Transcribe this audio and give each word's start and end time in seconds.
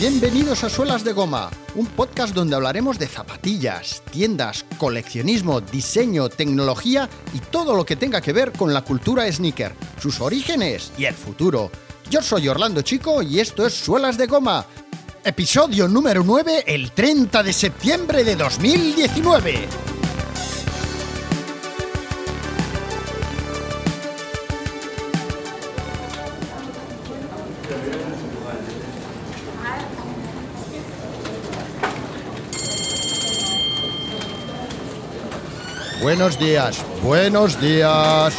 Bienvenidos 0.00 0.64
a 0.64 0.70
Suelas 0.70 1.04
de 1.04 1.12
Goma, 1.12 1.50
un 1.74 1.84
podcast 1.84 2.34
donde 2.34 2.56
hablaremos 2.56 2.98
de 2.98 3.06
zapatillas, 3.06 4.02
tiendas, 4.10 4.64
coleccionismo, 4.78 5.60
diseño, 5.60 6.30
tecnología 6.30 7.06
y 7.34 7.38
todo 7.38 7.76
lo 7.76 7.84
que 7.84 7.96
tenga 7.96 8.22
que 8.22 8.32
ver 8.32 8.50
con 8.52 8.72
la 8.72 8.80
cultura 8.80 9.30
sneaker, 9.30 9.74
sus 10.00 10.22
orígenes 10.22 10.90
y 10.96 11.04
el 11.04 11.12
futuro. 11.12 11.70
Yo 12.08 12.22
soy 12.22 12.48
Orlando 12.48 12.80
Chico 12.80 13.20
y 13.20 13.40
esto 13.40 13.66
es 13.66 13.74
Suelas 13.74 14.16
de 14.16 14.26
Goma, 14.26 14.64
episodio 15.22 15.86
número 15.86 16.24
9, 16.24 16.64
el 16.66 16.92
30 16.92 17.42
de 17.42 17.52
septiembre 17.52 18.24
de 18.24 18.36
2019. 18.36 19.89
Buenos 36.10 36.40
días, 36.40 36.84
buenos 37.04 37.60
días. 37.60 38.34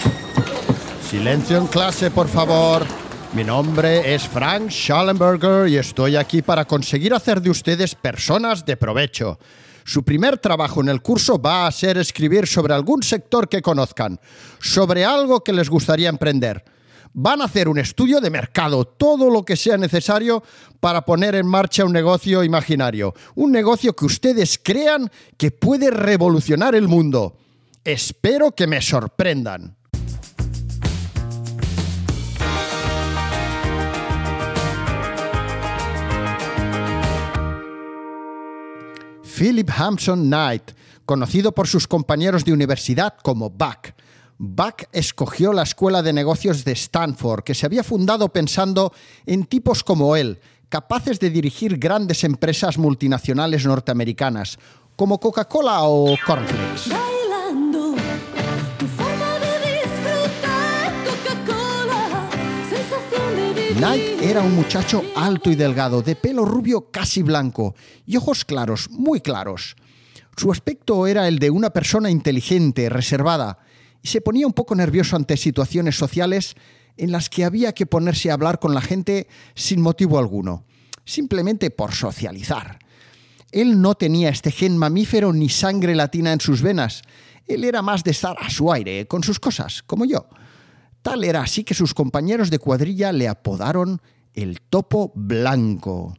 Silencio 1.10 1.58
en 1.58 1.68
clase, 1.68 2.12
por 2.12 2.28
favor. 2.28 2.86
Mi 3.32 3.46
nombre 3.46 4.14
es 4.14 4.28
Frank 4.28 4.70
Schallenberger 4.70 5.70
y 5.70 5.78
estoy 5.78 6.18
aquí 6.18 6.42
para 6.42 6.66
conseguir 6.66 7.14
hacer 7.14 7.42
de 7.42 7.50
ustedes 7.50 7.96
personas 7.96 8.66
de 8.66 8.76
provecho. 8.76 9.40
Su 9.86 10.04
primer 10.04 10.38
trabajo 10.38 10.82
en 10.82 10.90
el 10.90 11.02
curso 11.02 11.42
va 11.42 11.66
a 11.66 11.72
ser 11.72 11.98
escribir 11.98 12.46
sobre 12.46 12.74
algún 12.74 13.04
sector 13.04 13.48
que 13.48 13.62
conozcan, 13.62 14.20
sobre 14.60 15.06
algo 15.06 15.42
que 15.42 15.54
les 15.54 15.70
gustaría 15.70 16.10
emprender. 16.10 16.66
Van 17.14 17.42
a 17.42 17.46
hacer 17.46 17.70
un 17.70 17.80
estudio 17.80 18.20
de 18.20 18.30
mercado, 18.30 18.84
todo 18.84 19.30
lo 19.30 19.46
que 19.46 19.56
sea 19.56 19.78
necesario 19.78 20.44
para 20.82 21.06
poner 21.06 21.36
en 21.36 21.48
marcha 21.48 21.86
un 21.86 21.94
negocio 21.94 22.44
imaginario, 22.44 23.14
un 23.36 23.54
negocio 23.54 23.96
que 23.96 24.04
ustedes 24.04 24.60
crean 24.62 25.10
que 25.38 25.52
puede 25.52 25.90
revolucionar 25.90 26.76
el 26.76 26.90
mundo. 26.90 27.38
Espero 27.84 28.52
que 28.52 28.68
me 28.68 28.80
sorprendan. 28.80 29.76
Philip 39.24 39.68
Hampson 39.76 40.28
Knight, 40.28 40.74
conocido 41.06 41.54
por 41.54 41.68
sus 41.68 41.88
compañeros 41.88 42.46
de 42.46 42.54
universidad 42.54 43.16
como 43.24 43.50
Buck. 43.50 43.96
Buck 44.38 44.84
escogió 44.92 45.52
la 45.52 45.64
escuela 45.64 46.04
de 46.04 46.14
negocios 46.14 46.64
de 46.64 46.74
Stanford, 46.74 47.44
que 47.44 47.56
se 47.56 47.66
había 47.66 47.84
fundado 47.84 48.30
pensando 48.30 48.94
en 49.26 49.46
tipos 49.46 49.84
como 49.84 50.16
él, 50.16 50.40
capaces 50.70 51.20
de 51.20 51.32
dirigir 51.32 51.80
grandes 51.80 52.24
empresas 52.24 52.78
multinacionales 52.78 53.66
norteamericanas, 53.66 54.60
como 54.96 55.20
Coca-Cola 55.20 55.82
o 55.82 56.16
Cornflakes. 56.24 57.01
Knight 63.82 64.22
era 64.22 64.44
un 64.44 64.54
muchacho 64.54 65.04
alto 65.16 65.50
y 65.50 65.56
delgado, 65.56 66.04
de 66.04 66.16
pelo 66.16 66.46
rubio 66.46 66.92
casi 66.92 67.24
blanco 67.24 67.74
y 68.06 68.16
ojos 68.16 68.46
claros, 68.46 68.92
muy 68.92 69.22
claros. 69.22 69.76
Su 70.38 70.52
aspecto 70.52 71.08
era 71.08 71.28
el 71.28 71.40
de 71.40 71.50
una 71.50 71.72
persona 71.72 72.12
inteligente, 72.12 72.90
reservada, 72.90 73.58
y 74.04 74.10
se 74.10 74.22
ponía 74.22 74.46
un 74.46 74.54
poco 74.54 74.76
nervioso 74.76 75.16
ante 75.16 75.36
situaciones 75.36 75.98
sociales 75.98 76.54
en 76.96 77.12
las 77.12 77.28
que 77.28 77.44
había 77.44 77.74
que 77.74 77.88
ponerse 77.88 78.30
a 78.30 78.36
hablar 78.36 78.60
con 78.60 78.76
la 78.76 78.82
gente 78.82 79.28
sin 79.56 79.82
motivo 79.82 80.20
alguno, 80.20 80.64
simplemente 81.04 81.72
por 81.72 81.92
socializar. 81.96 82.78
Él 83.52 83.82
no 83.82 83.96
tenía 83.96 84.30
este 84.30 84.52
gen 84.52 84.78
mamífero 84.78 85.34
ni 85.34 85.50
sangre 85.50 85.96
latina 85.96 86.34
en 86.34 86.40
sus 86.40 86.62
venas. 86.62 87.02
Él 87.48 87.64
era 87.64 87.82
más 87.82 88.04
de 88.04 88.12
estar 88.12 88.36
a 88.40 88.52
su 88.52 88.72
aire, 88.72 89.08
con 89.08 89.24
sus 89.24 89.40
cosas, 89.40 89.82
como 89.82 90.06
yo. 90.06 90.28
Tal 91.02 91.24
era 91.24 91.42
así 91.42 91.64
que 91.64 91.74
sus 91.74 91.94
compañeros 91.94 92.50
de 92.50 92.60
cuadrilla 92.60 93.12
le 93.12 93.28
apodaron 93.28 94.02
el 94.34 94.62
topo 94.62 95.12
blanco. 95.16 96.16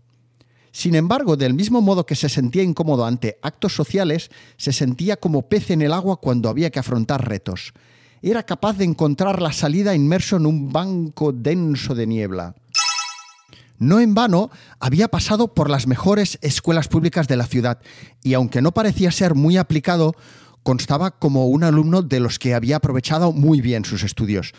Sin 0.73 0.95
embargo, 0.95 1.37
del 1.37 1.55
mismo 1.55 1.83
modo 1.83 2.07
que 2.07 2.17
se 2.17 2.29
sentía 2.29 2.63
incómodo 2.63 3.05
ante 3.05 3.39
actos 3.43 3.75
sociales, 3.75 4.31
se 4.57 4.73
sentía 4.73 5.19
como 5.19 5.43
pez 5.43 5.71
en 5.71 5.83
el 5.83 5.93
agua 5.93 6.17
cuando 6.17 6.49
había 6.49 6.71
que 6.71 6.79
afrontar 6.79 7.29
retos. 7.29 7.75
Era 8.23 8.43
capaz 8.45 8.79
de 8.79 8.85
encontrar 8.85 9.43
la 9.43 9.53
salida 9.53 9.95
inmerso 9.95 10.37
en 10.37 10.47
un 10.47 10.73
banco 10.73 11.33
denso 11.33 11.95
de 11.95 12.07
niebla. 12.07 12.55
No 13.79 13.99
en 14.01 14.15
vano, 14.15 14.51
había 14.79 15.09
pasado 15.09 15.55
por 15.55 15.69
las 15.69 15.89
mejores 15.89 16.39
escuelas 16.41 16.89
públicas 16.89 17.27
de 17.27 17.37
la 17.37 17.47
ciudad 17.47 17.81
y 18.23 18.35
aunque 18.35 18.63
no 18.63 18.73
parecía 18.73 19.11
ser 19.11 19.35
muy 19.35 19.57
aplicado, 19.57 20.15
constaba 20.63 21.11
como 21.13 21.47
un 21.47 21.65
alumno 21.65 22.03
de 22.03 22.21
los 22.21 22.39
que 22.39 22.55
había 22.55 22.77
aprovechado 22.77 23.33
muy 23.33 23.61
bien 23.61 23.85
sus 23.85 24.03
estudios. 24.03 24.53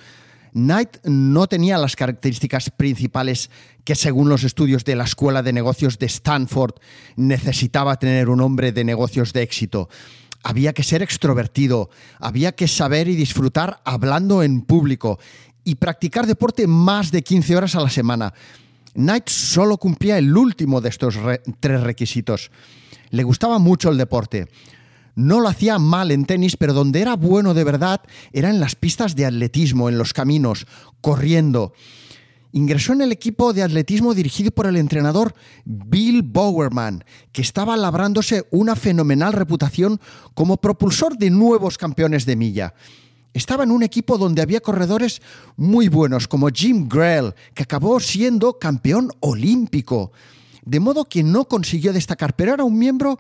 Knight 0.54 0.98
no 1.04 1.48
tenía 1.48 1.78
las 1.80 1.96
características 1.96 2.70
principales 2.70 3.50
que 3.84 3.96
según 3.96 4.30
los 4.30 4.44
estudios 4.44 4.86
de 4.86 4.96
la 4.96 5.04
Escuela 5.06 5.42
de 5.42 5.52
Negocios 5.54 5.98
de 5.98 6.06
Stanford 6.06 6.76
necesitaba 7.16 7.98
tener 7.98 8.30
un 8.30 8.42
hombre 8.42 8.72
de 8.72 8.84
negocios 8.84 9.34
de 9.34 9.42
éxito. 9.42 9.90
Había 10.44 10.74
que 10.74 10.84
ser 10.84 11.02
extrovertido, 11.02 11.90
había 12.20 12.52
que 12.52 12.68
saber 12.68 13.08
y 13.08 13.16
disfrutar 13.16 13.82
hablando 13.86 14.44
en 14.44 14.62
público 14.62 15.18
y 15.64 15.76
practicar 15.76 16.28
deporte 16.28 16.68
más 16.68 17.12
de 17.12 17.24
15 17.24 17.56
horas 17.56 17.76
a 17.76 17.82
la 17.82 17.90
semana. 17.90 18.34
Knight 18.94 19.30
solo 19.30 19.78
cumplía 19.78 20.18
el 20.20 20.38
último 20.38 20.82
de 20.82 20.90
estos 20.90 21.16
re- 21.16 21.42
tres 21.60 21.82
requisitos. 21.82 22.52
Le 23.10 23.24
gustaba 23.24 23.58
mucho 23.58 23.90
el 23.90 23.98
deporte. 23.98 24.50
No 25.16 25.40
lo 25.40 25.48
hacía 25.48 25.78
mal 25.78 26.12
en 26.12 26.26
tenis, 26.26 26.58
pero 26.58 26.74
donde 26.74 27.02
era 27.02 27.16
bueno 27.16 27.54
de 27.54 27.64
verdad 27.64 28.02
era 28.32 28.50
en 28.50 28.60
las 28.60 28.76
pistas 28.76 29.16
de 29.16 29.26
atletismo, 29.26 29.90
en 29.90 29.98
los 29.98 30.14
caminos, 30.14 30.66
corriendo. 31.02 31.74
Ingresó 32.52 32.94
en 32.94 33.02
el 33.02 33.12
equipo 33.12 33.54
de 33.54 33.64
atletismo 33.64 34.14
dirigido 34.14 34.52
por 34.52 34.68
el 34.68 34.76
entrenador 34.76 35.34
Bill 35.66 36.22
Bowerman, 36.22 37.04
que 37.32 37.42
estaba 37.42 37.76
labrándose 37.78 38.48
una 38.52 38.76
fenomenal 38.76 39.34
reputación 39.34 40.00
como 40.34 40.58
propulsor 40.58 41.18
de 41.18 41.32
nuevos 41.32 41.78
campeones 41.78 42.26
de 42.26 42.36
milla. 42.36 42.74
Estaba 43.34 43.64
en 43.64 43.72
un 43.72 43.82
equipo 43.82 44.20
donde 44.20 44.44
había 44.44 44.62
corredores 44.62 45.22
muy 45.58 45.88
buenos, 45.88 46.28
como 46.28 46.50
Jim 46.50 46.88
Grell, 46.88 47.34
que 47.56 47.64
acabó 47.64 48.00
siendo 48.00 48.60
campeón 48.60 49.12
olímpico. 49.20 50.12
De 50.64 50.80
modo 50.80 51.06
que 51.06 51.24
no 51.24 51.46
consiguió 51.46 51.92
destacar, 51.92 52.36
pero 52.36 52.54
era 52.54 52.64
un 52.64 52.78
miembro 52.78 53.20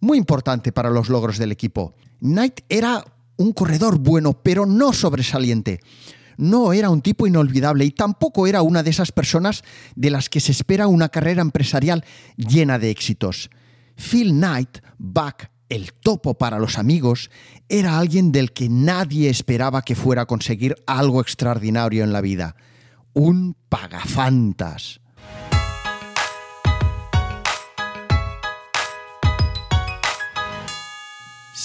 muy 0.00 0.18
importante 0.18 0.72
para 0.72 0.90
los 0.90 1.08
logros 1.08 1.38
del 1.38 1.52
equipo. 1.52 1.94
Knight 2.20 2.60
era 2.68 3.04
un 3.36 3.52
corredor 3.52 3.98
bueno, 3.98 4.34
pero 4.34 4.66
no 4.66 4.92
sobresaliente. 4.92 5.80
No 6.36 6.72
era 6.72 6.90
un 6.90 7.02
tipo 7.02 7.26
inolvidable 7.26 7.84
y 7.84 7.90
tampoco 7.90 8.46
era 8.46 8.62
una 8.62 8.82
de 8.82 8.90
esas 8.90 9.12
personas 9.12 9.62
de 9.94 10.10
las 10.10 10.28
que 10.28 10.40
se 10.40 10.52
espera 10.52 10.86
una 10.86 11.08
carrera 11.08 11.42
empresarial 11.42 12.04
llena 12.36 12.78
de 12.78 12.90
éxitos. 12.90 13.50
Phil 13.96 14.32
Knight, 14.32 14.78
Buck, 14.98 15.48
el 15.68 15.92
topo 15.92 16.34
para 16.34 16.58
los 16.58 16.78
amigos, 16.78 17.30
era 17.68 17.98
alguien 17.98 18.32
del 18.32 18.52
que 18.52 18.68
nadie 18.68 19.28
esperaba 19.28 19.82
que 19.82 19.94
fuera 19.94 20.22
a 20.22 20.26
conseguir 20.26 20.76
algo 20.86 21.20
extraordinario 21.20 22.04
en 22.04 22.12
la 22.12 22.20
vida. 22.20 22.56
Un 23.12 23.56
pagafantas. 23.68 25.00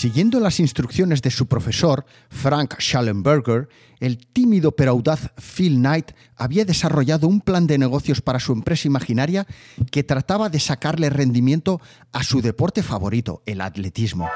Siguiendo 0.05 0.39
las 0.39 0.59
instrucciones 0.59 1.23
de 1.23 1.31
su 1.31 1.47
profesor, 1.47 2.05
Frank 2.29 2.75
Schallenberger, 2.79 3.69
el 3.99 4.19
tímido 4.19 4.75
pero 4.75 4.91
audaz 4.91 5.31
Phil 5.35 5.77
Knight 5.77 6.11
había 6.35 6.63
desarrollado 6.63 7.27
un 7.27 7.41
plan 7.41 7.65
de 7.65 7.79
negocios 7.79 8.21
para 8.21 8.39
su 8.39 8.53
empresa 8.53 8.87
imaginaria 8.87 9.47
que 9.89 10.03
trataba 10.03 10.49
de 10.49 10.59
sacarle 10.59 11.09
rendimiento 11.09 11.81
a 12.13 12.23
su 12.23 12.43
deporte 12.43 12.83
favorito, 12.83 13.41
el 13.47 13.61
atletismo. 13.61 14.29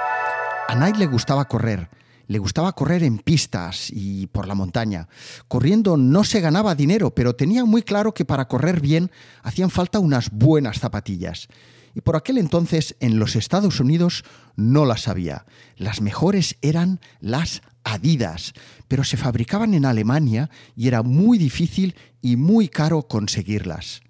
A 0.70 0.74
Knight 0.74 0.98
le 0.98 1.06
gustaba 1.06 1.48
correr, 1.48 1.92
le 2.26 2.40
gustaba 2.40 2.74
correr 2.74 3.04
en 3.04 3.20
pistas 3.20 3.92
y 3.92 4.26
por 4.26 4.48
la 4.48 4.56
montaña. 4.56 5.08
Corriendo 5.48 5.98
no 5.98 6.24
se 6.24 6.42
ganaba 6.42 6.74
dinero, 6.74 7.14
pero 7.14 7.36
tenía 7.36 7.64
muy 7.64 7.84
claro 7.84 8.16
que 8.16 8.26
para 8.26 8.48
correr 8.48 8.82
bien 8.82 9.12
hacían 9.44 9.70
falta 9.70 10.00
unas 10.00 10.32
buenas 10.32 10.80
zapatillas. 10.80 11.48
Y 11.96 12.02
por 12.02 12.16
aquel 12.16 12.38
entonces 12.38 12.96
en 13.00 13.20
los 13.20 13.36
Estados 13.36 13.80
Unidos 13.80 14.24
no 14.56 14.86
las 14.86 15.08
había. 15.08 15.46
Las 15.78 16.02
mejores 16.02 16.58
eran 16.62 17.00
las 17.20 17.62
Adidas, 17.84 18.54
pero 18.88 19.04
se 19.04 19.18
fabricaban 19.18 19.74
en 19.74 19.86
Alemania 19.86 20.50
y 20.76 20.88
era 20.88 21.02
muy 21.02 21.38
difícil 21.38 21.96
y 22.22 22.36
muy 22.36 22.68
caro 22.68 23.04
conseguirlas. 23.04 24.02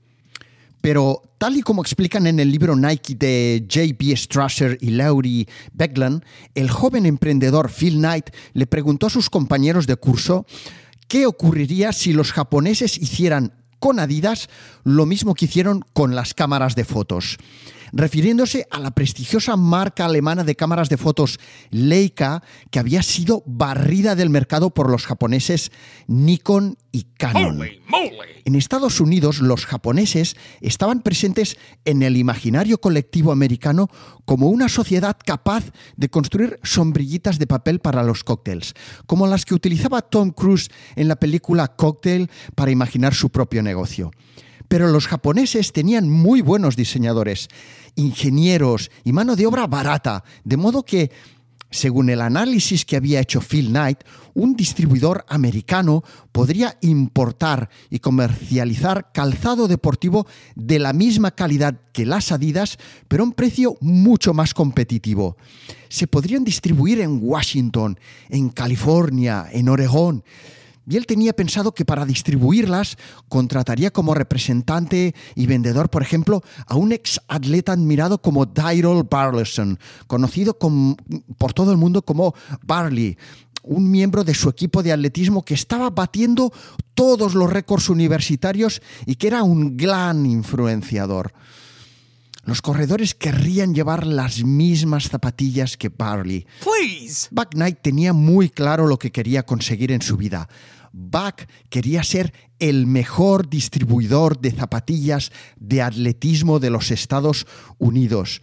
Pero 0.82 1.22
tal 1.38 1.58
y 1.58 1.62
como 1.62 1.82
explican 1.82 2.26
en 2.26 2.40
el 2.40 2.52
libro 2.52 2.76
Nike 2.76 3.16
de 3.16 3.66
J.B. 3.72 4.16
Strasser 4.16 4.78
y 4.82 4.92
Laurie 4.92 5.48
Beglan, 5.74 6.24
el 6.56 6.70
joven 6.70 7.06
emprendedor 7.06 7.70
Phil 7.70 7.98
Knight 7.98 8.30
le 8.54 8.66
preguntó 8.66 9.08
a 9.08 9.12
sus 9.12 9.30
compañeros 9.30 9.88
de 9.88 9.98
curso 9.98 10.46
qué 11.08 11.26
ocurriría 11.26 11.92
si 11.92 12.14
los 12.14 12.32
japoneses 12.32 12.98
hicieran 12.98 13.54
con 13.80 14.00
Adidas 14.00 14.50
lo 14.84 15.06
mismo 15.06 15.34
que 15.34 15.46
hicieron 15.46 15.84
con 15.94 16.16
las 16.16 16.34
cámaras 16.34 16.76
de 16.76 16.86
fotos. 16.86 17.38
Refiriéndose 17.92 18.68
a 18.72 18.80
la 18.80 18.92
prestigiosa 18.92 19.56
marca 19.56 20.06
alemana 20.06 20.44
de 20.44 20.56
cámaras 20.56 20.90
de 20.90 20.98
fotos 20.98 21.40
Leica, 21.72 22.44
que 22.72 22.80
había 22.80 23.04
sido 23.04 23.44
barrida 23.46 24.16
del 24.16 24.30
mercado 24.30 24.70
por 24.70 24.90
los 24.90 25.06
japoneses 25.06 25.72
Nikon 26.08 26.78
y 26.92 27.04
Canon. 27.18 27.62
En 28.46 28.56
Estados 28.56 29.00
Unidos, 29.00 29.42
los 29.42 29.66
japoneses 29.66 30.36
estaban 30.62 31.02
presentes 31.02 31.58
en 31.86 32.02
el 32.02 32.18
imaginario 32.18 32.80
colectivo 32.80 33.32
americano 33.32 33.90
como 34.26 34.50
una 34.50 34.70
sociedad 34.70 35.18
capaz 35.24 35.66
de 35.98 36.10
construir 36.10 36.60
sombrillitas 36.64 37.40
de 37.40 37.48
papel 37.48 37.80
para 37.80 38.04
los 38.04 38.24
cócteles, 38.24 38.74
como 39.06 39.28
las 39.28 39.46
que 39.46 39.54
utilizaba 39.54 40.02
Tom 40.02 40.32
Cruise 40.32 40.70
en 40.96 41.08
la 41.08 41.18
película 41.18 41.76
Cocktail 41.76 42.30
para 42.56 42.72
imaginar 42.72 43.14
su 43.14 43.30
propio 43.30 43.62
negocio. 43.62 44.12
Pero 44.70 44.88
los 44.88 45.08
japoneses 45.08 45.74
tenían 45.74 46.10
muy 46.10 46.42
buenos 46.42 46.76
diseñadores, 46.76 47.50
ingenieros 47.96 48.92
y 49.04 49.12
mano 49.12 49.36
de 49.36 49.48
obra 49.48 49.66
barata, 49.66 50.24
de 50.44 50.58
modo 50.58 50.86
que, 50.86 51.12
según 51.72 52.12
el 52.12 52.22
análisis 52.22 52.86
que 52.86 52.96
había 52.96 53.20
hecho 53.20 53.42
Phil 53.42 53.70
Knight, 53.70 54.00
un 54.36 54.56
distribuidor 54.56 55.26
americano 55.28 56.04
podría 56.32 56.78
importar 56.82 57.70
y 57.90 57.98
comercializar 57.98 59.12
calzado 59.12 59.68
deportivo 59.68 60.28
de 60.56 60.78
la 60.78 60.94
misma 60.94 61.32
calidad 61.32 61.76
que 61.92 62.06
las 62.06 62.32
Adidas, 62.32 62.78
pero 63.08 63.24
a 63.24 63.26
un 63.26 63.34
precio 63.34 63.76
mucho 63.82 64.36
más 64.36 64.54
competitivo. 64.54 65.36
Se 65.90 66.06
podrían 66.06 66.44
distribuir 66.44 67.02
en 67.02 67.20
Washington, 67.22 68.00
en 68.30 68.50
California, 68.50 69.48
en 69.52 69.68
Oregón 69.68 70.24
y 70.90 70.98
él 70.98 71.06
tenía 71.06 71.34
pensado 71.34 71.72
que 71.72 71.86
para 71.86 72.04
distribuirlas 72.04 72.98
contrataría 73.28 73.92
como 73.92 74.16
representante 74.16 75.14
y 75.36 75.46
vendedor, 75.46 75.90
por 75.90 76.02
ejemplo, 76.02 76.42
a 76.66 76.76
un 76.76 76.92
ex 76.92 77.22
atleta 77.28 77.74
admirado 77.74 78.20
como 78.24 78.48
Dyrol 78.48 79.08
Barlison, 79.10 79.78
conocido 80.08 80.58
por 81.38 81.54
todo 81.54 81.72
el 81.72 81.78
mundo 81.78 82.02
como 82.02 82.34
Barley, 82.66 83.20
un 83.62 83.92
miembro 83.92 84.24
de 84.24 84.34
su 84.34 84.50
equipo 84.50 84.82
de 84.82 84.92
atletismo 84.92 85.46
que 85.46 85.54
estaba 85.54 85.92
batiendo 85.92 86.52
todos 86.96 87.36
los 87.36 87.52
récords 87.54 87.90
universitarios 87.90 88.82
y 89.06 89.16
que 89.16 89.28
era 89.28 89.44
un 89.44 89.78
gran 89.78 90.26
influenciador. 90.26 91.34
Los 92.46 92.64
corredores 92.64 93.14
querrían 93.14 93.76
llevar 93.76 94.08
las 94.08 94.44
mismas 94.44 95.10
zapatillas 95.10 95.78
que 95.78 95.90
Barley. 95.90 96.48
Buck 97.30 97.50
Knight 97.52 97.78
tenía 97.84 98.12
muy 98.12 98.50
claro 98.50 98.88
lo 98.88 98.98
que 98.98 99.12
quería 99.12 99.44
conseguir 99.44 99.92
en 99.92 100.02
su 100.02 100.18
vida 100.18 100.50
Bach 101.00 101.48
quería 101.70 102.04
ser 102.04 102.34
el 102.60 102.86
mejor 102.86 103.50
distribuidor 103.50 104.40
de 104.40 104.52
zapatillas 104.52 105.32
de 105.58 105.82
atletismo 105.82 106.60
de 106.60 106.70
los 106.70 106.92
Estados 106.92 107.48
Unidos. 107.78 108.42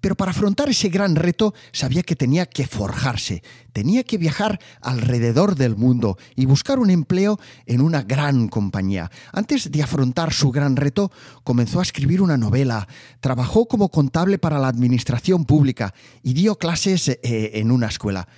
Pero 0.00 0.14
para 0.14 0.30
afrontar 0.30 0.68
ese 0.68 0.90
gran 0.90 1.16
reto 1.16 1.54
sabía 1.72 2.02
que 2.02 2.14
tenía 2.14 2.46
que 2.46 2.66
forjarse, 2.66 3.42
tenía 3.72 4.04
que 4.04 4.18
viajar 4.18 4.60
alrededor 4.82 5.56
del 5.56 5.74
mundo 5.74 6.18
y 6.36 6.44
buscar 6.44 6.78
un 6.78 6.90
empleo 6.90 7.40
en 7.64 7.80
una 7.80 8.02
gran 8.02 8.48
compañía. 8.48 9.10
Antes 9.32 9.72
de 9.72 9.82
afrontar 9.82 10.34
su 10.34 10.52
gran 10.52 10.76
reto, 10.76 11.10
comenzó 11.44 11.80
a 11.80 11.82
escribir 11.82 12.20
una 12.20 12.36
novela, 12.36 12.86
trabajó 13.20 13.66
como 13.66 13.88
contable 13.88 14.38
para 14.38 14.58
la 14.58 14.68
administración 14.68 15.46
pública 15.46 15.94
y 16.22 16.34
dio 16.34 16.56
clases 16.56 17.08
eh, 17.08 17.18
en 17.54 17.70
una 17.70 17.86
escuela. 17.86 18.28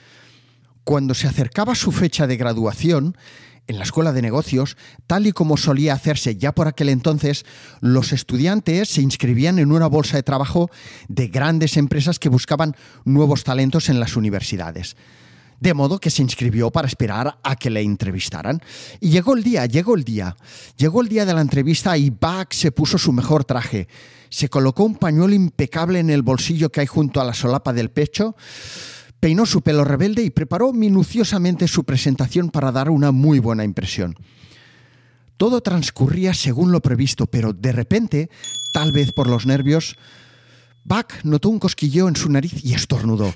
Cuando 0.85 1.13
se 1.13 1.27
acercaba 1.27 1.75
su 1.75 1.93
fecha 1.93 2.27
de 2.27 2.39
graduación, 2.39 3.15
en 3.69 3.77
la 3.77 3.85
escuela 3.85 4.13
de 4.13 4.23
negocios, 4.23 4.77
tal 5.07 5.27
y 5.27 5.33
como 5.33 5.57
solía 5.57 5.93
hacerse 5.93 6.37
ya 6.37 6.53
por 6.53 6.67
aquel 6.67 6.89
entonces, 6.89 7.45
los 7.81 8.13
estudiantes 8.13 8.89
se 8.89 9.03
inscribían 9.03 9.59
en 9.59 9.71
una 9.71 9.87
bolsa 9.87 10.17
de 10.17 10.23
trabajo 10.23 10.71
de 11.09 11.29
grandes 11.29 11.77
empresas 11.77 12.19
que 12.19 12.31
buscaban 12.31 12.75
nuevos 13.05 13.45
talentos 13.45 13.91
en 13.91 14.01
las 14.01 14.17
universidades. 14.17 14.97
De 15.61 15.75
modo 15.75 15.99
que 15.99 16.11
se 16.11 16.23
inscribió 16.23 16.71
para 16.71 16.89
esperar 16.89 17.39
a 17.43 17.57
que 17.57 17.69
le 17.69 17.83
entrevistaran. 17.83 18.63
Y 19.01 19.11
llegó 19.11 19.35
el 19.35 19.43
día, 19.43 19.67
llegó 19.67 19.97
el 19.97 20.05
día. 20.05 20.37
Llegó 20.77 21.03
el 21.03 21.09
día 21.09 21.27
de 21.27 21.35
la 21.35 21.41
entrevista 21.41 21.99
y 21.99 22.11
Bach 22.11 22.53
se 22.53 22.71
puso 22.71 22.97
su 22.97 23.13
mejor 23.13 23.45
traje. 23.45 23.89
Se 24.29 24.49
colocó 24.49 24.85
un 24.85 24.95
pañuelo 24.95 25.35
impecable 25.35 25.99
en 25.99 26.11
el 26.11 26.23
bolsillo 26.23 26.71
que 26.71 26.81
hay 26.81 26.87
junto 26.87 27.21
a 27.21 27.25
la 27.25 27.35
solapa 27.35 27.73
del 27.73 27.91
pecho 27.91 28.37
Peinó 29.21 29.47
su 29.47 29.63
pelo 29.63 29.85
rebelde 29.85 30.23
y 30.23 30.31
preparó 30.31 30.73
minuciosamente 30.73 31.67
su 31.67 31.85
presentación 31.85 32.51
para 32.51 32.71
dar 32.73 32.91
una 32.91 33.11
muy 33.11 33.41
buena 33.41 33.65
impresión. 33.65 34.17
Todo 35.37 35.61
transcurría 35.61 36.35
según 36.35 36.73
lo 36.73 36.81
previsto, 36.81 37.27
pero 37.27 37.53
de 37.53 37.73
repente, 37.73 38.31
tal 38.73 38.93
vez 38.93 39.13
por 39.13 39.29
los 39.29 39.47
nervios, 39.47 39.97
Buck 40.85 41.13
notó 41.23 41.49
un 41.49 41.59
cosquilleo 41.59 42.09
en 42.09 42.17
su 42.17 42.29
nariz 42.29 42.65
y 42.65 42.75
estornudó. 42.75 43.35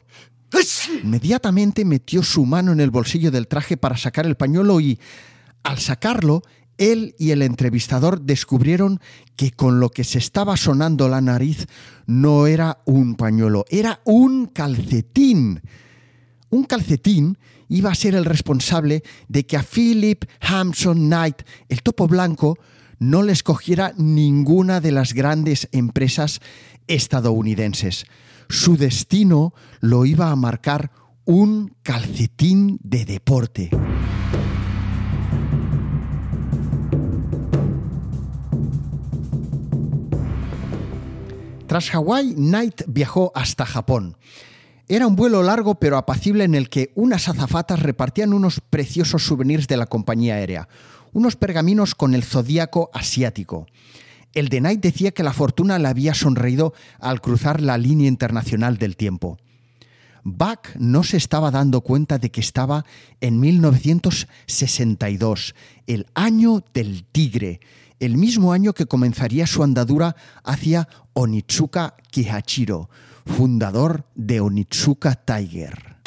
Inmediatamente 1.03 1.85
metió 1.85 2.23
su 2.23 2.45
mano 2.45 2.73
en 2.73 2.81
el 2.81 2.91
bolsillo 2.91 3.31
del 3.31 3.49
traje 3.49 3.77
para 3.77 3.97
sacar 3.97 4.27
el 4.27 4.37
pañuelo 4.37 4.81
y, 4.81 4.99
al 5.63 5.79
sacarlo, 5.79 6.43
él 6.91 7.15
y 7.19 7.31
el 7.31 7.43
entrevistador 7.43 8.23
descubrieron 8.23 9.01
que 9.37 9.51
con 9.53 9.79
lo 9.79 9.91
que 9.91 10.05
se 10.05 10.19
estaba 10.19 10.57
sonando 10.57 11.09
la 11.09 11.21
nariz 11.21 11.67
no 12.07 12.47
era 12.47 12.83
un 12.85 13.15
pañuelo, 13.15 13.65
era 13.71 14.01
un 14.05 14.47
calcetín. 14.47 15.61
Un 16.51 16.65
calcetín 16.65 17.39
iba 17.69 17.91
a 17.91 17.95
ser 17.95 18.15
el 18.15 18.25
responsable 18.25 19.03
de 19.29 19.47
que 19.47 19.57
a 19.57 19.63
Philip 19.63 20.25
Hampson 20.41 21.07
Knight, 21.07 21.43
el 21.69 21.83
topo 21.83 22.09
blanco, 22.09 22.59
no 22.99 23.23
le 23.23 23.33
escogiera 23.33 23.95
ninguna 23.97 24.81
de 24.81 24.93
las 24.93 25.15
grandes 25.15 25.69
empresas 25.73 26.41
estadounidenses. 26.87 28.07
Su 28.49 28.77
destino 28.77 29.55
lo 29.81 30.05
iba 30.05 30.31
a 30.31 30.37
marcar 30.37 30.91
un 31.25 31.75
calcetín 31.83 32.79
de 32.83 33.05
deporte. 33.05 33.71
Tras 41.73 41.89
Hawái, 41.89 42.35
Knight 42.35 42.83
viajó 42.87 43.33
hasta 43.35 43.65
Japón. 43.65 44.19
Era 44.89 45.07
un 45.07 45.17
vuelo 45.17 45.43
largo 45.43 45.77
pero 45.77 45.97
apacible 45.97 46.45
en 46.45 46.55
el 46.55 46.69
que 46.69 46.93
unas 46.95 47.31
azafatas 47.31 47.81
repartían 47.81 48.35
unos 48.35 48.61
preciosos 48.61 49.25
souvenirs 49.25 49.69
de 49.69 49.79
la 49.79 49.87
compañía 49.87 50.35
aérea, 50.35 50.69
unos 51.15 51.37
pergaminos 51.37 51.95
con 51.95 52.15
el 52.15 52.25
zodíaco 52.25 52.91
asiático. 52.93 53.69
El 54.35 54.51
de 54.51 54.59
Knight 54.59 54.83
decía 54.83 55.13
que 55.13 55.23
la 55.23 55.33
fortuna 55.33 55.79
le 55.79 55.89
había 55.89 56.13
sonreído 56.13 56.75
al 57.01 57.23
cruzar 57.23 57.63
la 57.63 57.79
línea 57.79 58.09
internacional 58.09 58.77
del 58.77 58.99
tiempo. 58.99 59.39
Buck 60.25 60.77
no 60.79 61.05
se 61.05 61.17
estaba 61.17 61.51
dando 61.51 61.81
cuenta 61.81 62.19
de 62.19 62.31
que 62.31 62.43
estaba 62.43 62.85
en 63.23 63.41
1962, 63.41 65.55
el 65.87 66.07
año 66.15 66.63
del 66.75 67.05
tigre, 67.05 67.61
el 68.03 68.17
mismo 68.17 68.53
año 68.53 68.73
que 68.73 68.87
comenzaría 68.87 69.47
su 69.47 69.63
andadura 69.63 70.17
hacia 70.43 70.89
Onitsuka 71.13 71.95
Kihachiro, 72.11 72.91
fundador 73.25 74.07
de 74.17 74.41
Onitsuka 74.41 75.15
Tiger. 75.15 75.99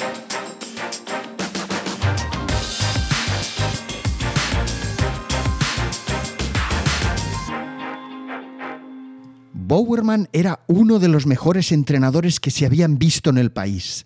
Bowerman 9.54 10.28
era 10.34 10.66
uno 10.68 11.00
de 11.00 11.08
los 11.08 11.26
mejores 11.26 11.72
entrenadores 11.72 12.42
que 12.42 12.52
se 12.52 12.66
habían 12.66 12.98
visto 13.00 13.30
en 13.30 13.38
el 13.38 13.54
país. 13.54 14.06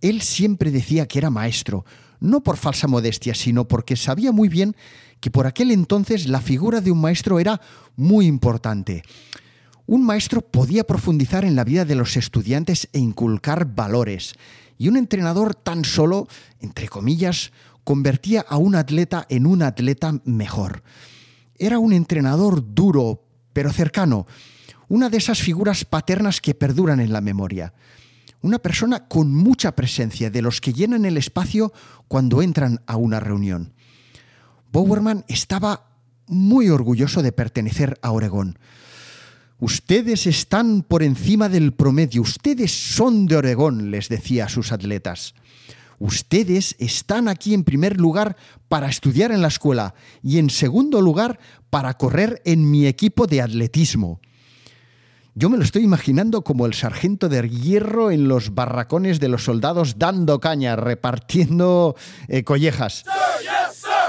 Él 0.00 0.22
siempre 0.22 0.70
decía 0.70 1.06
que 1.06 1.18
era 1.18 1.28
maestro, 1.28 1.84
no 2.18 2.42
por 2.42 2.56
falsa 2.56 2.86
modestia, 2.86 3.34
sino 3.34 3.68
porque 3.68 3.96
sabía 3.96 4.32
muy 4.32 4.48
bien 4.48 4.74
que 5.20 5.30
por 5.30 5.46
aquel 5.46 5.70
entonces 5.70 6.26
la 6.26 6.40
figura 6.40 6.80
de 6.80 6.90
un 6.90 7.00
maestro 7.00 7.38
era 7.38 7.60
muy 7.96 8.26
importante. 8.26 9.02
Un 9.86 10.04
maestro 10.04 10.40
podía 10.40 10.84
profundizar 10.84 11.44
en 11.44 11.56
la 11.56 11.64
vida 11.64 11.84
de 11.84 11.94
los 11.94 12.16
estudiantes 12.16 12.88
e 12.92 12.98
inculcar 12.98 13.74
valores, 13.74 14.34
y 14.78 14.88
un 14.88 14.96
entrenador 14.96 15.54
tan 15.54 15.84
solo, 15.84 16.26
entre 16.60 16.88
comillas, 16.88 17.52
convertía 17.84 18.44
a 18.48 18.56
un 18.56 18.76
atleta 18.76 19.26
en 19.28 19.46
un 19.46 19.62
atleta 19.62 20.20
mejor. 20.24 20.82
Era 21.58 21.78
un 21.78 21.92
entrenador 21.92 22.74
duro, 22.74 23.24
pero 23.52 23.72
cercano, 23.72 24.26
una 24.88 25.10
de 25.10 25.18
esas 25.18 25.40
figuras 25.40 25.84
paternas 25.84 26.40
que 26.40 26.54
perduran 26.54 27.00
en 27.00 27.12
la 27.12 27.20
memoria. 27.20 27.74
Una 28.40 28.58
persona 28.58 29.06
con 29.06 29.34
mucha 29.34 29.76
presencia, 29.76 30.30
de 30.30 30.40
los 30.40 30.60
que 30.60 30.72
llenan 30.72 31.04
el 31.04 31.16
espacio 31.16 31.72
cuando 32.08 32.40
entran 32.40 32.80
a 32.86 32.96
una 32.96 33.20
reunión. 33.20 33.74
Bowerman 34.72 35.24
estaba 35.26 35.90
muy 36.26 36.68
orgulloso 36.68 37.22
de 37.22 37.32
pertenecer 37.32 37.98
a 38.02 38.12
Oregón. 38.12 38.58
Ustedes 39.58 40.26
están 40.26 40.82
por 40.82 41.02
encima 41.02 41.48
del 41.48 41.72
promedio, 41.72 42.22
ustedes 42.22 42.70
son 42.72 43.26
de 43.26 43.36
Oregón, 43.36 43.90
les 43.90 44.08
decía 44.08 44.46
a 44.46 44.48
sus 44.48 44.72
atletas. 44.72 45.34
ustedes 45.98 46.76
están 46.78 47.28
aquí 47.28 47.52
en 47.52 47.62
primer 47.62 48.00
lugar 48.00 48.34
para 48.68 48.88
estudiar 48.88 49.32
en 49.32 49.42
la 49.42 49.48
escuela 49.48 49.94
y 50.22 50.38
en 50.38 50.48
segundo 50.48 51.02
lugar 51.02 51.38
para 51.68 51.92
correr 51.98 52.40
en 52.46 52.70
mi 52.70 52.86
equipo 52.86 53.26
de 53.26 53.42
atletismo. 53.42 54.18
Yo 55.34 55.50
me 55.50 55.58
lo 55.58 55.62
estoy 55.62 55.84
imaginando 55.84 56.42
como 56.42 56.64
el 56.64 56.72
sargento 56.72 57.28
de 57.28 57.48
hierro 57.48 58.10
en 58.10 58.28
los 58.28 58.54
barracones 58.54 59.20
de 59.20 59.28
los 59.28 59.44
soldados 59.44 59.98
dando 59.98 60.40
caña, 60.40 60.74
repartiendo 60.74 61.94
eh, 62.28 62.44
collejas. 62.44 63.04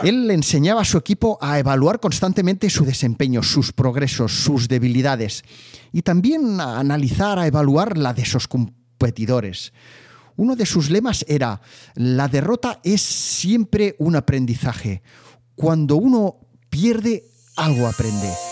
Él 0.04 0.28
le 0.28 0.34
enseñaba 0.34 0.82
a 0.82 0.86
su 0.86 0.98
equipo 0.98 1.38
a 1.42 1.60
evaluar 1.60 2.00
constantemente 2.00 2.70
su 2.70 2.86
desempeño, 2.86 3.44
sus 3.44 3.72
progresos, 3.72 4.32
sus 4.32 4.68
debilidades 4.68 5.44
y 5.92 6.02
también 6.02 6.60
a 6.60 6.80
analizar, 6.80 7.38
a 7.40 7.48
evaluar 7.48 7.98
la 7.98 8.14
de 8.14 8.26
sus 8.26 8.48
competidores. 8.48 9.74
Uno 10.38 10.56
de 10.56 10.66
sus 10.66 10.90
lemas 10.90 11.26
era, 11.28 11.62
la 11.96 12.28
derrota 12.28 12.80
es 12.84 13.02
siempre 13.02 13.96
un 14.00 14.16
aprendizaje. 14.16 15.04
Cuando 15.56 15.98
uno 15.98 16.38
pierde, 16.70 17.26
algo 17.56 17.88
aprende. 17.88 18.51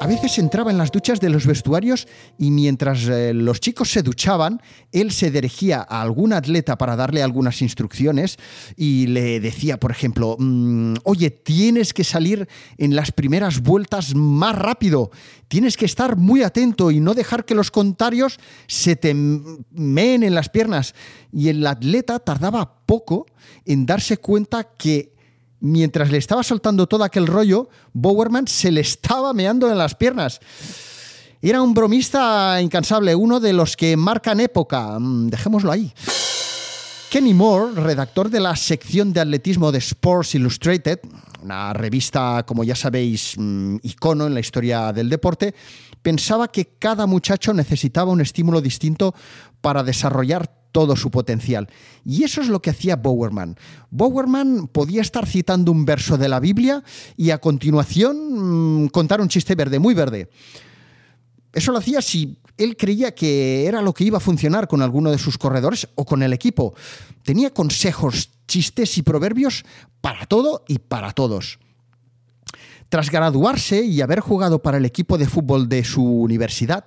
A 0.00 0.06
veces 0.06 0.38
entraba 0.38 0.70
en 0.70 0.76
las 0.76 0.92
duchas 0.92 1.18
de 1.18 1.30
los 1.30 1.46
vestuarios 1.46 2.06
y 2.36 2.50
mientras 2.50 3.08
eh, 3.08 3.32
los 3.32 3.60
chicos 3.60 3.90
se 3.90 4.02
duchaban, 4.02 4.60
él 4.92 5.12
se 5.12 5.30
dirigía 5.30 5.78
a 5.88 6.02
algún 6.02 6.34
atleta 6.34 6.76
para 6.76 6.94
darle 6.94 7.22
algunas 7.22 7.62
instrucciones 7.62 8.36
y 8.76 9.06
le 9.06 9.40
decía, 9.40 9.80
por 9.80 9.90
ejemplo, 9.90 10.36
"Mm, 10.38 10.96
oye, 11.04 11.30
tienes 11.30 11.94
que 11.94 12.04
salir 12.04 12.46
en 12.76 12.94
las 12.94 13.12
primeras 13.12 13.62
vueltas 13.62 14.14
más 14.14 14.54
rápido, 14.56 15.10
tienes 15.48 15.78
que 15.78 15.86
estar 15.86 16.16
muy 16.16 16.42
atento 16.42 16.90
y 16.90 17.00
no 17.00 17.14
dejar 17.14 17.46
que 17.46 17.54
los 17.54 17.70
contrarios 17.70 18.38
se 18.66 18.96
te 18.96 19.14
meen 19.14 20.22
en 20.22 20.34
las 20.34 20.50
piernas. 20.50 20.94
Y 21.32 21.48
el 21.48 21.66
atleta 21.66 22.18
tardaba 22.18 22.84
poco 22.84 23.24
en 23.64 23.86
darse 23.86 24.18
cuenta 24.18 24.64
que 24.76 25.13
mientras 25.60 26.10
le 26.10 26.18
estaba 26.18 26.42
soltando 26.42 26.86
todo 26.86 27.04
aquel 27.04 27.26
rollo, 27.26 27.68
Bowerman 27.92 28.46
se 28.46 28.70
le 28.70 28.80
estaba 28.80 29.32
meando 29.32 29.70
en 29.70 29.78
las 29.78 29.94
piernas. 29.94 30.40
Era 31.40 31.60
un 31.60 31.74
bromista 31.74 32.60
incansable, 32.60 33.14
uno 33.14 33.38
de 33.38 33.52
los 33.52 33.76
que 33.76 33.96
marcan 33.96 34.40
época. 34.40 34.98
Mm, 34.98 35.28
Dejémoslo 35.28 35.70
ahí. 35.70 35.92
Kenny 37.10 37.34
Moore, 37.34 37.80
redactor 37.80 38.30
de 38.30 38.40
la 38.40 38.56
sección 38.56 39.12
de 39.12 39.20
atletismo 39.20 39.70
de 39.70 39.78
Sports 39.78 40.34
Illustrated, 40.34 41.00
una 41.42 41.72
revista, 41.72 42.44
como 42.46 42.64
ya 42.64 42.74
sabéis, 42.74 43.34
mm, 43.36 43.76
icono 43.82 44.26
en 44.26 44.34
la 44.34 44.40
historia 44.40 44.92
del 44.92 45.10
deporte, 45.10 45.54
pensaba 46.02 46.48
que 46.48 46.76
cada 46.78 47.06
muchacho 47.06 47.52
necesitaba 47.52 48.10
un 48.10 48.20
estímulo 48.20 48.60
distinto 48.60 49.14
para 49.60 49.82
desarrollar 49.82 50.63
todo 50.74 50.96
su 50.96 51.08
potencial. 51.08 51.68
Y 52.04 52.24
eso 52.24 52.40
es 52.40 52.48
lo 52.48 52.60
que 52.60 52.70
hacía 52.70 52.96
Bowerman. 52.96 53.56
Bowerman 53.92 54.66
podía 54.66 55.02
estar 55.02 55.24
citando 55.24 55.70
un 55.70 55.84
verso 55.84 56.18
de 56.18 56.28
la 56.28 56.40
Biblia 56.40 56.82
y 57.16 57.30
a 57.30 57.38
continuación 57.38 58.82
mm, 58.82 58.88
contar 58.88 59.20
un 59.20 59.28
chiste 59.28 59.54
verde, 59.54 59.78
muy 59.78 59.94
verde. 59.94 60.28
Eso 61.52 61.70
lo 61.70 61.78
hacía 61.78 62.02
si 62.02 62.40
él 62.58 62.76
creía 62.76 63.14
que 63.14 63.66
era 63.66 63.82
lo 63.82 63.94
que 63.94 64.02
iba 64.02 64.18
a 64.18 64.20
funcionar 64.20 64.66
con 64.66 64.82
alguno 64.82 65.12
de 65.12 65.18
sus 65.18 65.38
corredores 65.38 65.86
o 65.94 66.04
con 66.04 66.24
el 66.24 66.32
equipo. 66.32 66.74
Tenía 67.22 67.54
consejos, 67.54 68.30
chistes 68.48 68.98
y 68.98 69.02
proverbios 69.02 69.64
para 70.00 70.26
todo 70.26 70.64
y 70.66 70.80
para 70.80 71.12
todos. 71.12 71.60
Tras 72.88 73.10
graduarse 73.10 73.84
y 73.84 74.00
haber 74.00 74.18
jugado 74.18 74.60
para 74.60 74.78
el 74.78 74.84
equipo 74.84 75.18
de 75.18 75.28
fútbol 75.28 75.68
de 75.68 75.84
su 75.84 76.04
universidad, 76.04 76.86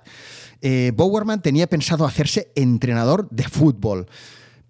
eh, 0.62 0.92
Bowerman 0.94 1.42
tenía 1.42 1.66
pensado 1.66 2.04
hacerse 2.04 2.52
entrenador 2.54 3.28
de 3.30 3.44
fútbol. 3.44 4.06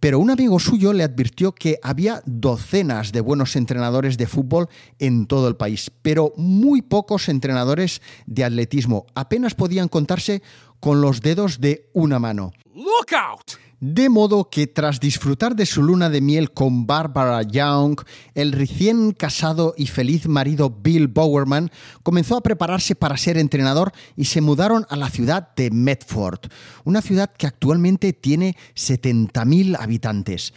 Pero 0.00 0.21
un 0.21 0.30
amigo 0.30 0.61
suyo 0.61 0.92
le 0.92 1.02
advirtió 1.02 1.52
que 1.52 1.80
había 1.83 2.23
docenas 2.25 3.11
de 3.11 3.21
buenos 3.21 3.57
entrenadores 3.57 4.16
de 4.16 4.28
fútbol 4.28 4.68
en 5.00 5.26
todo 5.26 5.49
el 5.49 5.57
país, 5.57 5.90
pero 6.02 6.33
muy 6.37 6.83
pocos 6.83 7.28
entrenadores 7.28 8.00
de 8.26 8.45
atletismo. 8.45 9.07
Apenas 9.14 9.57
podían 9.57 9.88
contarse 9.88 10.40
con 10.78 11.00
los 11.00 11.21
dedos 11.21 11.61
de 11.61 11.90
una 11.95 12.21
mano. 12.21 12.52
Look 12.75 13.12
out! 13.12 13.67
De 13.80 14.08
modo 14.08 14.50
que 14.50 14.66
tras 14.66 14.99
disfrutar 14.99 15.54
de 15.54 15.64
su 15.64 15.85
luna 15.85 16.11
de 16.11 16.20
miel 16.20 16.50
con 16.50 16.88
Barbara 16.88 17.42
Young, 17.42 18.00
el 18.35 18.50
recién 18.50 19.12
casado 19.12 19.73
y 19.76 19.87
feliz 19.87 20.26
marido 20.26 20.68
Bill 20.82 21.06
Bowerman 21.06 21.70
comenzó 22.02 22.37
a 22.37 22.42
prepararse 22.42 22.97
para 22.97 23.16
ser 23.16 23.38
entrenador 23.38 23.92
y 24.16 24.25
se 24.25 24.40
mudaron 24.40 24.85
a 24.90 24.97
la 24.97 25.08
ciudad 25.11 25.54
de 25.54 25.70
Medford, 25.70 26.40
una 26.82 27.02
ciudad 27.02 27.30
que 27.30 27.47
actualmente 27.47 28.12
tiene 28.12 28.56
70.000 28.75 29.76
habitantes. 29.78 30.54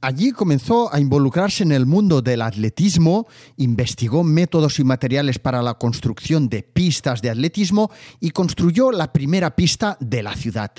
Allí 0.00 0.32
comenzó 0.32 0.94
a 0.94 0.98
involucrarse 0.98 1.62
en 1.62 1.72
el 1.72 1.84
mundo 1.84 2.22
del 2.22 2.40
atletismo, 2.40 3.26
investigó 3.58 4.24
métodos 4.24 4.78
y 4.78 4.84
materiales 4.84 5.38
para 5.38 5.60
la 5.60 5.74
construcción 5.74 6.48
de 6.48 6.62
pistas 6.62 7.20
de 7.20 7.28
atletismo 7.28 7.90
y 8.18 8.30
construyó 8.30 8.92
la 8.92 9.12
primera 9.12 9.54
pista 9.54 9.98
de 10.00 10.22
la 10.22 10.34
ciudad. 10.34 10.72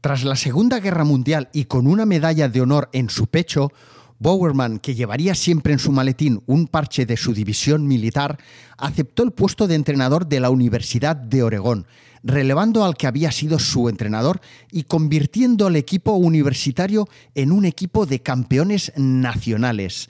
Tras 0.00 0.22
la 0.22 0.36
Segunda 0.36 0.78
Guerra 0.78 1.02
Mundial 1.02 1.48
y 1.52 1.64
con 1.64 1.88
una 1.88 2.06
medalla 2.06 2.48
de 2.48 2.60
honor 2.60 2.88
en 2.92 3.10
su 3.10 3.26
pecho, 3.26 3.72
Bowerman, 4.20 4.78
que 4.78 4.94
llevaría 4.94 5.34
siempre 5.34 5.72
en 5.72 5.80
su 5.80 5.90
maletín 5.90 6.40
un 6.46 6.68
parche 6.68 7.04
de 7.04 7.16
su 7.16 7.34
división 7.34 7.84
militar, 7.88 8.38
aceptó 8.76 9.24
el 9.24 9.32
puesto 9.32 9.66
de 9.66 9.74
entrenador 9.74 10.28
de 10.28 10.38
la 10.38 10.50
Universidad 10.50 11.16
de 11.16 11.42
Oregón, 11.42 11.88
relevando 12.22 12.84
al 12.84 12.96
que 12.96 13.08
había 13.08 13.32
sido 13.32 13.58
su 13.58 13.88
entrenador 13.88 14.40
y 14.70 14.84
convirtiendo 14.84 15.66
al 15.66 15.74
equipo 15.74 16.12
universitario 16.12 17.08
en 17.34 17.50
un 17.50 17.64
equipo 17.64 18.06
de 18.06 18.22
campeones 18.22 18.92
nacionales. 18.96 20.08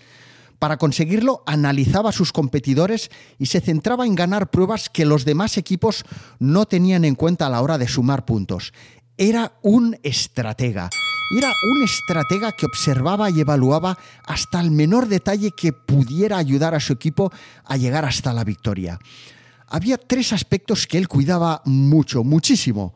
Para 0.58 0.76
conseguirlo, 0.76 1.44
analizaba 1.46 2.10
a 2.10 2.12
sus 2.12 2.32
competidores 2.32 3.10
y 3.38 3.46
se 3.46 3.60
centraba 3.60 4.06
en 4.06 4.16
ganar 4.16 4.50
pruebas 4.50 4.88
que 4.90 5.04
los 5.04 5.24
demás 5.24 5.56
equipos 5.56 6.04
no 6.40 6.66
tenían 6.66 7.04
en 7.04 7.14
cuenta 7.14 7.46
a 7.46 7.50
la 7.50 7.62
hora 7.62 7.78
de 7.78 7.86
sumar 7.86 8.24
puntos 8.24 8.72
era 9.18 9.58
un 9.62 9.98
estratega. 10.02 10.88
Era 11.36 11.52
un 11.70 11.82
estratega 11.82 12.52
que 12.52 12.64
observaba 12.64 13.28
y 13.28 13.40
evaluaba 13.40 13.98
hasta 14.24 14.60
el 14.60 14.70
menor 14.70 15.08
detalle 15.08 15.50
que 15.50 15.72
pudiera 15.74 16.38
ayudar 16.38 16.74
a 16.74 16.80
su 16.80 16.94
equipo 16.94 17.30
a 17.64 17.76
llegar 17.76 18.06
hasta 18.06 18.32
la 18.32 18.44
victoria. 18.44 18.98
Había 19.66 19.98
tres 19.98 20.32
aspectos 20.32 20.86
que 20.86 20.96
él 20.96 21.08
cuidaba 21.08 21.60
mucho, 21.66 22.24
muchísimo. 22.24 22.94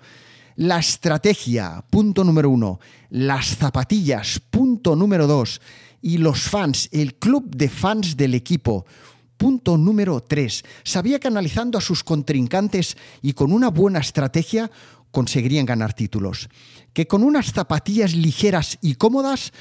La 0.57 0.79
estrategia, 0.79 1.85
punto 1.91 2.25
número 2.25 2.49
uno. 2.49 2.81
Las 3.11 3.57
zapatillas, 3.57 4.41
punto 4.51 4.97
número 4.97 5.27
dos. 5.27 5.61
Y 6.01 6.19
los 6.19 6.43
fans, 6.43 6.89
el 6.93 7.17
club 7.17 7.55
de 7.55 7.69
fans 7.69 8.17
del 8.17 8.35
equipo, 8.35 8.87
Punto 9.43 9.77
número 9.77 10.21
3. 10.21 10.63
Sabía 10.85 11.19
que 11.19 11.27
analizando 11.27 11.77
a 11.77 11.81
sus 11.81 12.05
contrincantes 12.05 12.97
y 13.23 13.33
con 13.33 13.53
una 13.53 13.71
buena 13.71 13.99
estrategia 13.99 14.71
conseguirían 15.13 15.67
ganar 15.67 15.95
títulos. 15.95 16.49
Que 16.93 17.07
con 17.07 17.23
unas 17.23 17.53
zapatillas 17.53 18.15
ligeras 18.15 18.79
y 18.83 18.97
cómodas 18.97 19.53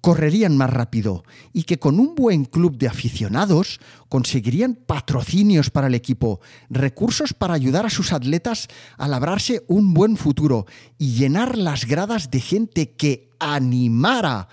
correrían 0.00 0.56
más 0.56 0.68
rápido 0.68 1.22
y 1.52 1.62
que 1.62 1.78
con 1.78 2.00
un 2.00 2.16
buen 2.16 2.44
club 2.44 2.76
de 2.76 2.88
aficionados 2.88 3.78
conseguirían 4.08 4.74
patrocinios 4.74 5.70
para 5.70 5.86
el 5.86 5.94
equipo, 5.94 6.40
recursos 6.70 7.34
para 7.34 7.54
ayudar 7.54 7.86
a 7.86 7.90
sus 7.90 8.12
atletas 8.12 8.66
a 8.98 9.06
labrarse 9.06 9.64
un 9.68 9.94
buen 9.94 10.16
futuro 10.16 10.66
y 10.98 11.12
llenar 11.14 11.56
las 11.56 11.84
gradas 11.84 12.30
de 12.32 12.40
gente 12.40 12.90
que 12.90 13.30
animara 13.38 14.48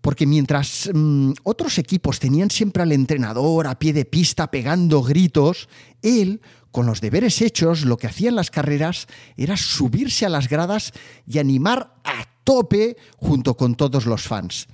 porque 0.00 0.26
mientras 0.26 0.90
mmm, 0.92 1.32
otros 1.42 1.78
equipos 1.78 2.20
tenían 2.20 2.50
siempre 2.50 2.82
al 2.82 2.92
entrenador 2.92 3.66
a 3.66 3.78
pie 3.78 3.92
de 3.92 4.04
pista 4.04 4.50
pegando 4.50 5.02
gritos, 5.02 5.68
él, 6.02 6.40
con 6.70 6.86
los 6.86 7.00
deberes 7.00 7.40
hechos, 7.42 7.84
lo 7.84 7.96
que 7.96 8.06
hacía 8.06 8.28
en 8.28 8.36
las 8.36 8.50
carreras 8.50 9.06
era 9.36 9.56
subirse 9.56 10.26
a 10.26 10.28
las 10.28 10.48
gradas 10.48 10.92
y 11.26 11.38
animar 11.38 11.94
a 12.04 12.24
tope 12.44 12.96
junto 13.16 13.56
con 13.56 13.74
todos 13.74 14.06
los 14.06 14.22
fans. 14.22 14.68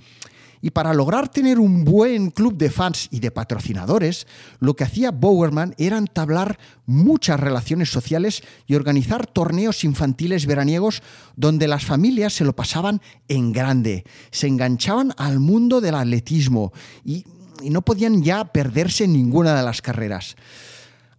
Y 0.61 0.71
para 0.71 0.93
lograr 0.93 1.29
tener 1.29 1.59
un 1.59 1.83
buen 1.83 2.31
club 2.31 2.57
de 2.57 2.71
fans 2.71 3.07
y 3.11 3.19
de 3.19 3.31
patrocinadores, 3.31 4.25
lo 4.59 4.75
que 4.75 4.83
hacía 4.83 5.11
Bowerman 5.11 5.75
era 5.77 5.97
entablar 5.97 6.57
muchas 6.85 7.39
relaciones 7.39 7.89
sociales 7.89 8.41
y 8.65 8.75
organizar 8.75 9.27
torneos 9.27 9.83
infantiles 9.83 10.45
veraniegos 10.47 11.03
donde 11.35 11.67
las 11.67 11.85
familias 11.85 12.33
se 12.33 12.43
lo 12.43 12.55
pasaban 12.55 13.01
en 13.27 13.51
grande, 13.53 14.03
se 14.31 14.47
enganchaban 14.47 15.13
al 15.17 15.39
mundo 15.39 15.79
del 15.79 15.95
atletismo 15.95 16.73
y, 17.05 17.23
y 17.61 17.69
no 17.69 17.83
podían 17.83 18.23
ya 18.23 18.45
perderse 18.45 19.07
ninguna 19.07 19.55
de 19.55 19.63
las 19.63 19.81
carreras. 19.81 20.35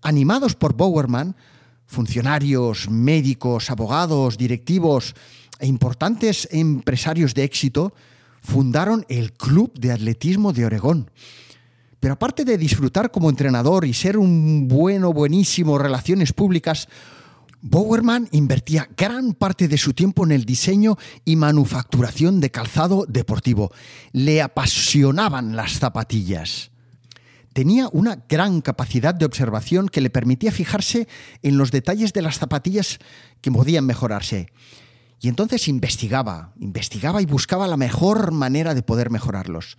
Animados 0.02 0.55
por 0.55 0.75
Bowerman, 0.75 1.37
funcionarios, 1.87 2.88
médicos, 2.90 3.71
abogados, 3.71 4.38
directivos 4.38 5.14
e 5.59 5.67
importantes 5.67 6.47
empresarios 6.52 7.35
de 7.35 7.45
éxito 7.45 7.93
fundaron 8.40 9.05
el 9.09 9.33
Club 9.33 9.73
de 9.78 9.93
Atletismo 9.93 10.52
de 10.52 10.67
Oregón. 10.67 11.11
Pero 12.00 12.14
aparte 12.14 12.45
de 12.45 12.59
disfrutar 12.59 13.11
como 13.11 13.28
entrenador 13.28 13.85
y 13.85 13.93
ser 13.93 14.19
un 14.19 14.69
bueno, 14.69 15.12
buenísimo 15.12 15.78
relaciones 15.78 16.33
públicas, 16.33 16.88
Bowerman 17.61 18.28
invertía 18.31 18.88
gran 18.97 19.35
parte 19.35 19.67
de 19.67 19.78
su 19.78 19.93
tiempo 19.93 20.25
en 20.25 20.31
el 20.31 20.45
diseño 20.45 20.97
y 21.25 21.35
manufacturación 21.35 22.40
de 22.40 22.50
calzado 22.50 23.05
deportivo. 23.09 23.73
Le 24.12 24.43
apasionaban 24.43 25.57
las 25.57 25.73
zapatillas. 25.78 26.71
Tenía 27.59 27.88
una 27.91 28.23
gran 28.29 28.61
capacidad 28.61 29.17
de 29.17 29.25
observación 29.25 29.88
que 29.88 30.00
le 30.00 30.11
permitía 30.11 30.53
fijarse 30.53 31.09
en 31.43 31.59
los 31.59 31.73
detalles 31.73 32.12
de 32.12 32.23
las 32.23 32.38
zapatillas 32.38 33.00
que 33.41 33.50
podían 33.50 33.85
mejorarse. 33.85 34.47
Y 35.21 35.27
entonces 35.27 35.67
investigaba, 35.67 36.53
investigaba 36.61 37.21
y 37.21 37.27
buscaba 37.27 37.67
la 37.67 37.77
mejor 37.77 38.31
manera 38.31 38.75
de 38.75 38.85
poder 38.85 39.11
mejorarlos. 39.11 39.77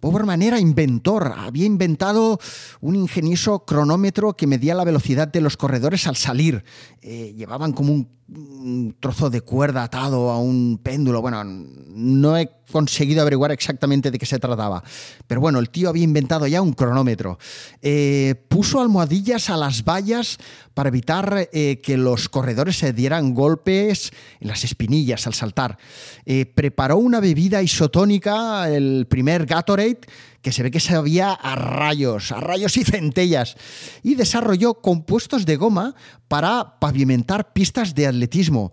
Bowerman 0.00 0.40
era 0.40 0.58
inventor, 0.58 1.34
había 1.36 1.66
inventado 1.66 2.38
un 2.80 2.96
ingenioso 2.96 3.66
cronómetro 3.66 4.32
que 4.32 4.46
medía 4.46 4.74
la 4.74 4.84
velocidad 4.84 5.28
de 5.28 5.42
los 5.42 5.58
corredores 5.58 6.06
al 6.06 6.16
salir. 6.16 6.64
Eh, 7.02 7.34
llevaban 7.36 7.74
como 7.74 7.92
un, 7.92 8.08
un 8.28 8.96
trozo 8.98 9.28
de 9.28 9.42
cuerda 9.42 9.82
atado 9.82 10.30
a 10.30 10.38
un 10.38 10.80
péndulo. 10.82 11.20
Bueno, 11.20 11.44
no 11.44 12.38
he 12.38 12.50
conseguido 12.70 13.20
averiguar 13.20 13.52
exactamente 13.52 14.10
de 14.10 14.18
qué 14.18 14.26
se 14.26 14.38
trataba. 14.38 14.82
Pero 15.26 15.40
bueno, 15.40 15.58
el 15.58 15.70
tío 15.70 15.88
había 15.88 16.04
inventado 16.04 16.46
ya 16.46 16.62
un 16.62 16.72
cronómetro. 16.72 17.38
Eh, 17.82 18.34
puso 18.48 18.80
almohadillas 18.80 19.50
a 19.50 19.56
las 19.56 19.84
vallas 19.84 20.38
para 20.72 20.88
evitar 20.88 21.48
eh, 21.52 21.80
que 21.82 21.96
los 21.96 22.28
corredores 22.28 22.78
se 22.78 22.92
dieran 22.92 23.34
golpes 23.34 24.10
en 24.40 24.48
las 24.48 24.64
espinillas 24.64 25.26
al 25.26 25.34
saltar. 25.34 25.78
Eh, 26.24 26.46
preparó 26.46 26.96
una 26.96 27.20
bebida 27.20 27.62
isotónica, 27.62 28.68
el 28.70 29.06
primer 29.08 29.46
Gatorade, 29.46 30.00
que 30.44 30.52
se 30.52 30.62
ve 30.62 30.70
que 30.70 30.78
sabía 30.78 31.32
a 31.32 31.56
rayos, 31.56 32.30
a 32.30 32.38
rayos 32.38 32.76
y 32.76 32.84
centellas, 32.84 33.56
y 34.02 34.14
desarrolló 34.14 34.74
compuestos 34.74 35.46
de 35.46 35.56
goma 35.56 35.96
para 36.28 36.78
pavimentar 36.78 37.54
pistas 37.54 37.94
de 37.94 38.06
atletismo. 38.06 38.70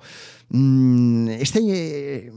Mm, 0.50 1.30
Este, 1.30 2.30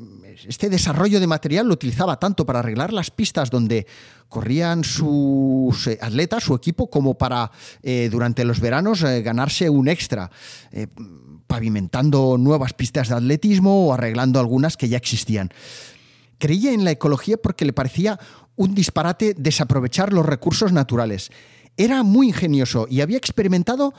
este 0.46 0.70
desarrollo 0.70 1.18
de 1.18 1.26
material 1.26 1.66
lo 1.66 1.74
utilizaba 1.74 2.20
tanto 2.20 2.46
para 2.46 2.60
arreglar 2.60 2.92
las 2.92 3.10
pistas 3.10 3.50
donde 3.50 3.88
corrían 4.28 4.84
sus 4.84 5.88
eh, 5.88 5.98
atletas, 6.00 6.44
su 6.44 6.54
equipo, 6.54 6.88
como 6.88 7.18
para 7.18 7.50
eh, 7.82 8.08
durante 8.12 8.44
los 8.44 8.60
veranos 8.60 9.02
eh, 9.02 9.20
ganarse 9.22 9.68
un 9.68 9.88
extra, 9.88 10.30
pavimentando 11.48 12.38
nuevas 12.38 12.72
pistas 12.72 13.08
de 13.08 13.16
atletismo 13.16 13.88
o 13.88 13.92
arreglando 13.92 14.38
algunas 14.38 14.76
que 14.76 14.88
ya 14.88 14.96
existían. 14.96 15.50
Creía 16.44 16.74
en 16.74 16.84
la 16.84 16.90
ecología 16.90 17.38
porque 17.38 17.64
le 17.64 17.72
parecía 17.72 18.20
un 18.54 18.74
disparate 18.74 19.32
desaprovechar 19.34 20.12
los 20.12 20.26
recursos 20.26 20.72
naturales. 20.72 21.30
Era 21.78 22.02
muy 22.02 22.26
ingenioso 22.26 22.86
y 22.90 23.00
había 23.00 23.16
experimentado 23.16 23.94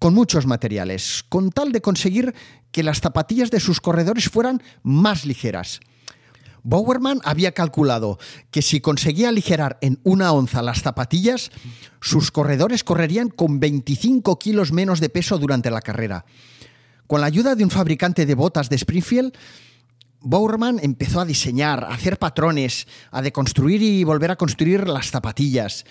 con 0.00 0.12
muchos 0.12 0.46
materiales, 0.46 1.24
con 1.28 1.50
tal 1.50 1.70
de 1.70 1.80
conseguir 1.80 2.34
que 2.72 2.82
las 2.82 3.00
zapatillas 3.00 3.52
de 3.52 3.60
sus 3.60 3.80
corredores 3.80 4.28
fueran 4.28 4.64
más 4.82 5.24
ligeras. 5.24 5.78
Bowerman 6.64 7.20
había 7.22 7.52
calculado 7.52 8.18
que 8.50 8.62
si 8.62 8.80
conseguía 8.80 9.28
aligerar 9.28 9.78
en 9.80 10.00
una 10.02 10.32
onza 10.32 10.62
las 10.62 10.82
zapatillas, 10.82 11.52
sus 12.00 12.32
corredores 12.32 12.82
correrían 12.82 13.28
con 13.28 13.60
25 13.60 14.40
kilos 14.40 14.72
menos 14.72 14.98
de 14.98 15.08
peso 15.08 15.38
durante 15.38 15.70
la 15.70 15.82
carrera. 15.82 16.24
Con 17.06 17.20
la 17.20 17.28
ayuda 17.28 17.54
de 17.54 17.62
un 17.62 17.70
fabricante 17.70 18.26
de 18.26 18.34
botas 18.34 18.68
de 18.68 18.74
Springfield, 18.74 19.34
Bowerman 20.26 20.80
empezó 20.82 21.20
a 21.20 21.24
diseñar, 21.24 21.84
a 21.84 21.94
hacer 21.94 22.18
patrones, 22.18 22.88
a 23.12 23.22
deconstruir 23.22 23.80
y 23.80 24.02
volver 24.02 24.32
a 24.32 24.36
construir 24.36 24.88
las 24.88 25.12
zapatillas. 25.12 25.84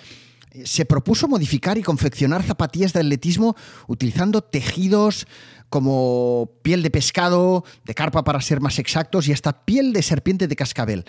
Se 0.66 0.84
propuso 0.84 1.30
modificar 1.30 1.78
y 1.78 1.84
confeccionar 1.84 2.44
zapatillas 2.44 2.92
de 2.92 3.00
atletismo 3.00 3.56
utilizando 3.88 4.42
tejidos 4.42 5.26
como 5.70 6.52
piel 6.64 6.84
de 6.84 6.92
pescado, 6.92 7.64
de 7.86 7.94
carpa 7.94 8.26
para 8.26 8.42
ser 8.42 8.60
más 8.60 8.78
exactos, 8.78 9.30
y 9.30 9.32
hasta 9.32 9.64
piel 9.64 9.94
de 9.94 10.04
serpiente 10.04 10.50
de 10.50 10.56
cascabel. 10.58 11.06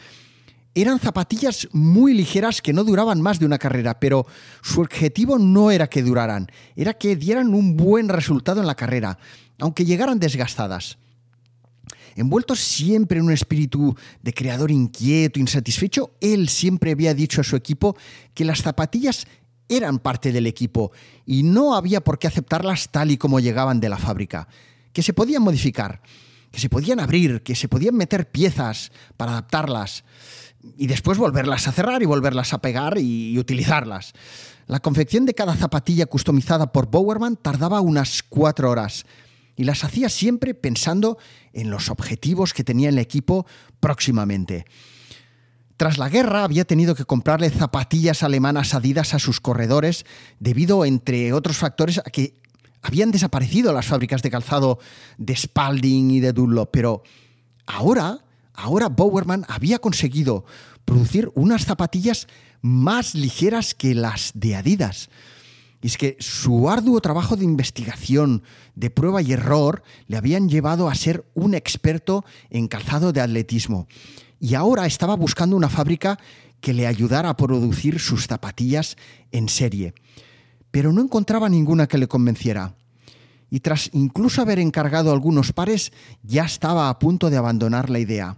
Eran 0.77 1.01
zapatillas 1.01 1.69
muy 1.73 2.15
ligeras 2.15 2.63
que 2.63 2.73
no 2.73 2.85
duraban 2.85 3.21
más 3.21 3.41
de 3.41 3.47
una 3.47 3.59
carrera, 3.59 3.99
pero 3.99 4.27
su 4.63 4.83
objetivo 4.83 5.37
no 5.37 5.73
era 5.73 5.89
que 5.89 6.03
duraran, 6.03 6.47
era 6.77 6.95
que 6.95 7.17
dieran 7.17 7.55
un 7.55 7.77
buen 7.77 8.09
resultado 8.09 8.61
en 8.61 8.69
la 8.69 8.77
carrera, 8.77 9.19
aunque 9.59 9.85
llegaran 9.85 10.21
desgastadas. 10.21 10.99
Envuelto 12.17 12.57
siempre 12.57 13.19
en 13.19 13.27
un 13.27 13.33
espíritu 13.33 13.95
de 14.23 14.33
creador 14.33 14.71
inquieto, 14.71 15.39
insatisfecho, 15.39 16.13
él 16.21 16.49
siempre 16.49 16.93
había 16.93 17.15
dicho 17.15 17.41
a 17.41 17.45
su 17.45 17.57
equipo 17.57 17.97
que 18.35 18.45
las 18.45 18.63
zapatillas 18.63 19.27
eran 19.69 19.99
parte 19.99 20.33
del 20.33 20.47
equipo 20.47 20.93
y 21.25 21.43
no 21.43 21.75
había 21.75 22.01
por 22.01 22.19
qué 22.19 22.27
aceptarlas 22.27 22.89
tal 22.91 23.11
y 23.11 23.19
como 23.19 23.41
llegaban 23.41 23.81
de 23.81 23.89
la 23.89 23.99
fábrica, 23.99 24.49
que 24.93 25.03
se 25.03 25.13
podían 25.13 25.43
modificar, 25.43 26.01
que 26.51 26.61
se 26.61 26.69
podían 26.69 27.01
abrir, 27.01 27.43
que 27.43 27.55
se 27.55 27.69
podían 27.69 27.97
meter 27.97 28.31
piezas 28.31 28.93
para 29.17 29.33
adaptarlas 29.33 30.05
y 30.77 30.87
después 30.87 31.19
volverlas 31.19 31.69
a 31.69 31.73
cerrar 31.73 32.03
y 32.03 32.07
volverlas 32.07 32.53
a 32.53 32.59
pegar 32.59 32.99
y, 32.99 33.39
utilizarlas. 33.39 34.15
La 34.67 34.81
confección 34.81 35.27
de 35.27 35.35
cada 35.35 35.55
zapatilla 35.55 36.07
customizada 36.07 36.73
por 36.73 36.91
Bowerman 36.91 37.37
tardaba 37.37 37.81
unas 37.81 38.23
cuatro 38.23 38.71
horas 38.71 39.07
y 39.57 39.65
las 39.65 39.85
hacía 39.85 40.09
siempre 40.09 40.55
pensando 40.55 41.19
en 41.53 41.71
los 41.71 41.89
objetivos 41.89 42.53
que 42.53 42.65
tenía 42.65 42.91
el 42.91 42.99
equipo 42.99 43.47
próximamente. 43.81 44.67
Tras 45.77 45.99
la 45.99 46.09
guerra 46.09 46.45
había 46.45 46.65
tenido 46.65 46.95
que 46.95 47.05
comprarle 47.05 47.51
zapatillas 47.51 48.23
alemanas 48.23 48.75
adidas 48.75 49.13
a 49.13 49.19
sus 49.19 49.41
corredores 49.41 50.07
debido, 50.41 50.85
entre 50.85 51.33
otros 51.33 51.59
factores, 51.59 51.99
a 51.99 52.03
que 52.03 52.35
habían 52.81 53.11
desaparecido 53.11 53.73
las 53.73 53.87
fábricas 53.87 54.23
de 54.23 54.31
calzado 54.31 54.79
de 55.19 55.37
Spalding 55.37 56.13
y 56.13 56.21
de 56.21 56.33
Dunlop, 56.33 56.71
pero 56.71 57.03
ahora, 57.67 58.21
ahora 58.55 58.89
Bowerman 58.89 59.45
había 59.49 59.79
conseguido 59.79 60.47
producir 60.85 61.31
unas 61.35 61.65
zapatillas 61.65 62.27
más 62.63 63.15
ligeras 63.15 63.75
que 63.75 63.95
las 63.95 64.31
de 64.35 64.57
Adidas. 64.57 65.11
Y 65.87 65.89
es 65.89 65.99
que 65.99 66.17
su 66.19 66.69
arduo 66.69 67.01
trabajo 67.01 67.37
de 67.37 67.45
investigación, 67.45 68.43
de 68.75 68.91
prueba 68.91 69.23
y 69.23 69.33
error, 69.33 69.85
le 70.09 70.17
habían 70.17 70.49
llevado 70.49 70.89
a 70.89 70.95
ser 70.97 71.25
un 71.35 71.55
experto 71.55 72.25
en 72.51 72.67
calzado 72.67 73.13
de 73.13 73.21
atletismo. 73.21 73.87
Y 74.41 74.57
ahora 74.57 74.87
estaba 74.87 75.15
buscando 75.15 75.55
una 75.55 75.69
fábrica 75.69 76.19
que 76.61 76.75
le 76.75 76.89
ayudara 76.89 77.29
a 77.29 77.37
producir 77.37 78.01
sus 78.01 78.27
zapatillas 78.27 78.97
en 79.31 79.49
serie. 79.49 79.95
Pero 80.73 80.93
no 80.93 81.03
encontraba 81.03 81.49
ninguna 81.49 81.87
que 81.87 81.99
le 81.99 82.09
convenciera. 82.09 82.75
Y 83.49 83.61
tras 83.61 83.89
incluso 83.93 84.43
haber 84.43 84.59
encargado 84.59 85.13
algunos 85.13 85.53
pares, 85.53 85.93
ya 86.25 86.47
estaba 86.47 86.89
a 86.89 86.99
punto 86.99 87.31
de 87.31 87.37
abandonar 87.37 87.91
la 87.91 88.01
idea. 88.01 88.37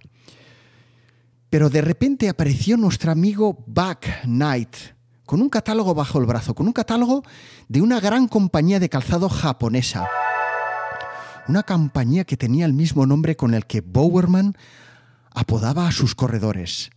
Pero 1.49 1.71
de 1.71 1.81
repente 1.81 2.29
apareció 2.29 2.77
nuestro 2.77 3.11
amigo 3.11 3.65
Buck 3.67 4.05
Knight, 4.25 4.98
con 5.29 5.43
un 5.43 5.51
catálogo 5.51 5.95
bajo 5.95 6.19
el 6.19 6.25
brazo, 6.25 6.55
con 6.55 6.67
un 6.69 6.73
catálogo 6.73 7.23
de 7.69 7.83
una 7.83 8.01
gran 8.01 8.29
compañía 8.29 8.81
de 8.81 8.89
calzado 8.89 9.29
japonesa. 9.29 10.09
Una 11.49 11.65
compañía 11.65 12.25
que 12.25 12.39
tenía 12.39 12.65
el 12.65 12.73
mismo 12.73 13.05
nombre 13.05 13.37
con 13.37 13.53
el 13.53 13.67
que 13.67 13.83
Bowerman 13.83 14.57
apodaba 15.35 15.87
a 15.87 15.93
sus 15.93 16.15
corredores. 16.15 16.89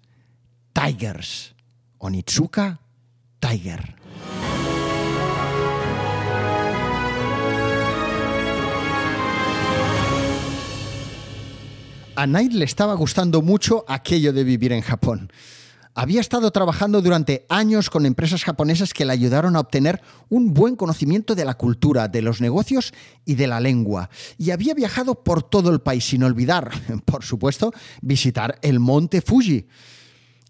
Tigers. 0.72 1.56
Onitsuka 1.98 2.80
Tiger. 3.42 3.98
A 12.16 12.26
Knight 12.28 12.54
le 12.54 12.64
estaba 12.64 12.94
gustando 12.94 13.42
mucho 13.42 13.84
aquello 13.90 14.32
de 14.32 14.46
vivir 14.46 14.72
en 14.72 14.82
Japón. 14.82 15.30
Había 15.94 16.22
estado 16.22 16.52
trabajando 16.52 17.02
durante 17.02 17.46
años 17.50 17.90
con 17.90 18.06
empresas 18.06 18.46
japonesas 18.46 18.94
que 18.94 19.04
le 19.04 19.12
ayudaron 19.12 19.58
a 19.58 19.60
obtener 19.60 20.02
un 20.30 20.54
buen 20.54 20.78
conocimiento 20.78 21.36
de 21.36 21.44
la 21.44 21.56
cultura, 21.56 22.08
de 22.08 22.22
los 22.22 22.40
negocios 22.40 22.94
y 23.26 23.36
de 23.36 23.48
la 23.48 23.60
lengua. 23.60 24.10
Y 24.38 24.52
había 24.52 24.74
viajado 24.74 25.16
por 25.24 25.44
todo 25.44 25.70
el 25.70 25.82
país 25.82 26.06
sin 26.06 26.24
olvidar, 26.24 26.72
por 27.06 27.26
supuesto, 27.26 27.74
visitar 28.02 28.58
el 28.62 28.80
monte 28.80 29.22
Fuji. 29.22 29.68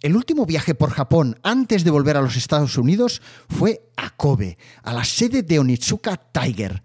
El 0.03 0.15
último 0.15 0.45
viaje 0.45 0.75
por 0.75 0.91
Japón 0.91 1.39
antes 1.41 1.83
de 1.83 1.91
volver 1.91 2.17
a 2.17 2.21
los 2.21 2.35
Estados 2.35 2.77
Unidos 2.77 3.21
fue 3.49 3.89
a 3.97 4.11
Kobe, 4.11 4.59
a 4.83 4.93
la 4.93 5.03
sede 5.03 5.41
de 5.41 5.59
Onitsuka 5.59 6.17
Tiger. 6.17 6.83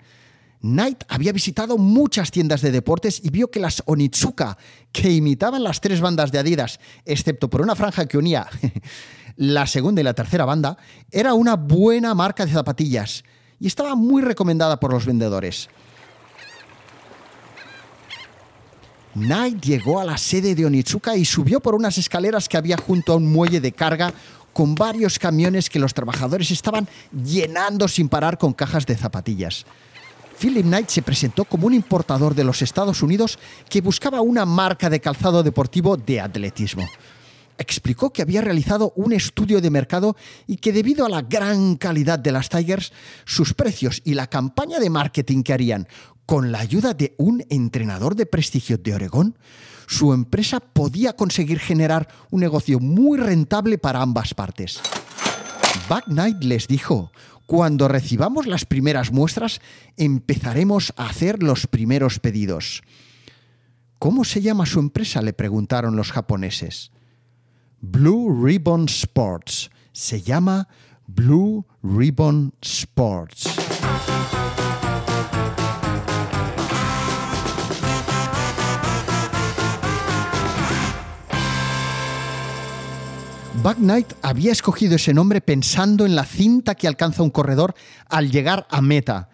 Knight 0.67 1.05
había 1.09 1.33
visitado 1.33 1.79
muchas 1.79 2.31
tiendas 2.31 2.61
de 2.61 2.73
deportes 2.73 3.21
y 3.23 3.31
vio 3.31 3.51
que 3.51 3.61
las 3.61 3.83
Onitsuka, 3.87 4.59
que 4.91 5.11
imitaban 5.13 5.63
las 5.63 5.81
tres 5.81 6.01
bandas 6.01 6.33
de 6.33 6.41
Adidas, 6.41 6.81
excepto 7.05 7.49
por 7.49 7.63
una 7.63 7.77
franja 7.77 8.07
que 8.07 8.19
unía 8.19 8.49
la 9.37 9.67
segunda 9.67 10.01
y 10.01 10.05
la 10.05 10.15
tercera 10.15 10.45
banda, 10.45 10.77
era 11.11 11.35
una 11.35 11.55
buena 11.55 12.15
marca 12.15 12.45
de 12.45 12.53
zapatillas 12.53 13.23
y 13.61 13.69
estaba 13.69 13.95
muy 13.95 14.23
recomendada 14.23 14.81
por 14.81 14.93
los 14.93 15.07
vendedores. 15.07 15.69
Knight 19.15 19.65
llegó 19.65 20.01
a 20.01 20.05
la 20.05 20.19
sede 20.19 20.55
de 20.55 20.67
Onitsuka 20.67 21.17
y 21.17 21.25
subió 21.25 21.61
por 21.61 21.75
unas 21.75 21.97
escaleras 21.97 22.49
que 22.49 22.57
había 22.57 22.77
junto 22.77 23.13
a 23.13 23.17
un 23.17 23.33
muelle 23.33 23.61
de 23.61 23.73
carga 23.73 24.13
con 24.53 24.75
varios 24.75 25.19
camiones 25.19 25.71
que 25.71 25.79
los 25.79 25.95
trabajadores 25.95 26.51
estaban 26.51 26.89
llenando 27.13 27.89
sin 27.89 28.09
parar 28.09 28.37
con 28.37 28.53
cajas 28.53 28.85
de 28.85 28.97
zapatillas. 28.97 29.65
Philip 30.39 30.65
Knight 30.65 30.89
se 30.89 31.03
presentó 31.03 31.45
como 31.45 31.67
un 31.67 31.75
importador 31.75 32.35
de 32.35 32.45
los 32.45 32.63
Estados 32.63 33.03
Unidos 33.03 33.39
que 33.69 33.81
buscaba 33.81 34.21
una 34.21 34.45
marca 34.45 34.91
de 34.91 35.01
calzado 35.01 35.43
deportivo 35.43 35.97
de 35.97 36.21
atletismo. 36.21 36.87
Explicó 37.59 38.13
que 38.13 38.21
había 38.21 38.43
realizado 38.43 38.93
un 38.97 39.13
estudio 39.13 39.63
de 39.63 39.71
mercado 39.71 40.15
y 40.47 40.59
que 40.59 40.73
debido 40.73 41.07
a 41.07 41.09
la 41.09 41.23
gran 41.23 41.77
calidad 41.77 42.19
de 42.19 42.33
las 42.33 42.51
Tigers, 42.51 42.93
sus 43.25 43.55
precios 43.55 44.03
y 44.05 44.13
la 44.13 44.27
campaña 44.27 44.79
de 44.79 44.91
marketing 44.91 45.43
que 45.43 45.55
harían 45.55 45.89
con 46.27 46.53
la 46.53 46.59
ayuda 46.59 46.93
de 46.93 47.15
un 47.17 47.45
entrenador 47.49 48.15
de 48.15 48.27
prestigio 48.27 48.77
de 48.77 48.95
Oregón, 48.95 49.39
su 49.87 50.13
empresa 50.13 50.61
podía 50.61 51.15
conseguir 51.15 51.61
generar 51.61 52.09
un 52.31 52.41
negocio 52.41 52.81
muy 52.81 53.19
rentable 53.19 53.79
para 53.79 54.03
ambas 54.03 54.35
partes. 54.35 54.81
Buck 55.89 56.05
Knight 56.07 56.43
les 56.43 56.67
dijo, 56.67 57.13
cuando 57.47 57.89
recibamos 57.89 58.47
las 58.47 58.65
primeras 58.65 59.13
muestras, 59.13 59.61
empezaremos 59.97 60.93
a 60.97 61.09
hacer 61.09 61.43
los 61.43 61.67
primeros 61.67 62.19
pedidos. 62.19 62.83
¿Cómo 63.99 64.25
se 64.25 64.43
llama 64.43 64.67
su 64.67 64.81
empresa? 64.81 65.23
le 65.23 65.33
preguntaron 65.33 65.97
los 65.97 66.13
japoneses. 66.13 66.91
Blue 67.81 68.45
Ribbon 68.45 68.87
Sports. 68.87 69.71
Se 69.93 70.21
llama 70.21 70.69
Blue 71.07 71.65
Ribbon 71.83 72.53
Sports. 72.61 73.66
Buck 83.63 83.79
Knight 83.79 84.13
había 84.23 84.53
escogido 84.53 84.97
ese 84.97 85.13
nombre 85.13 85.41
pensando 85.41 86.07
en 86.07 86.15
la 86.15 86.25
cinta 86.25 86.75
que 86.75 86.87
alcanza 86.87 87.23
un 87.23 87.31
corredor 87.31 87.75
al 88.09 88.31
llegar 88.31 88.67
a 88.71 88.81
meta. 88.81 89.29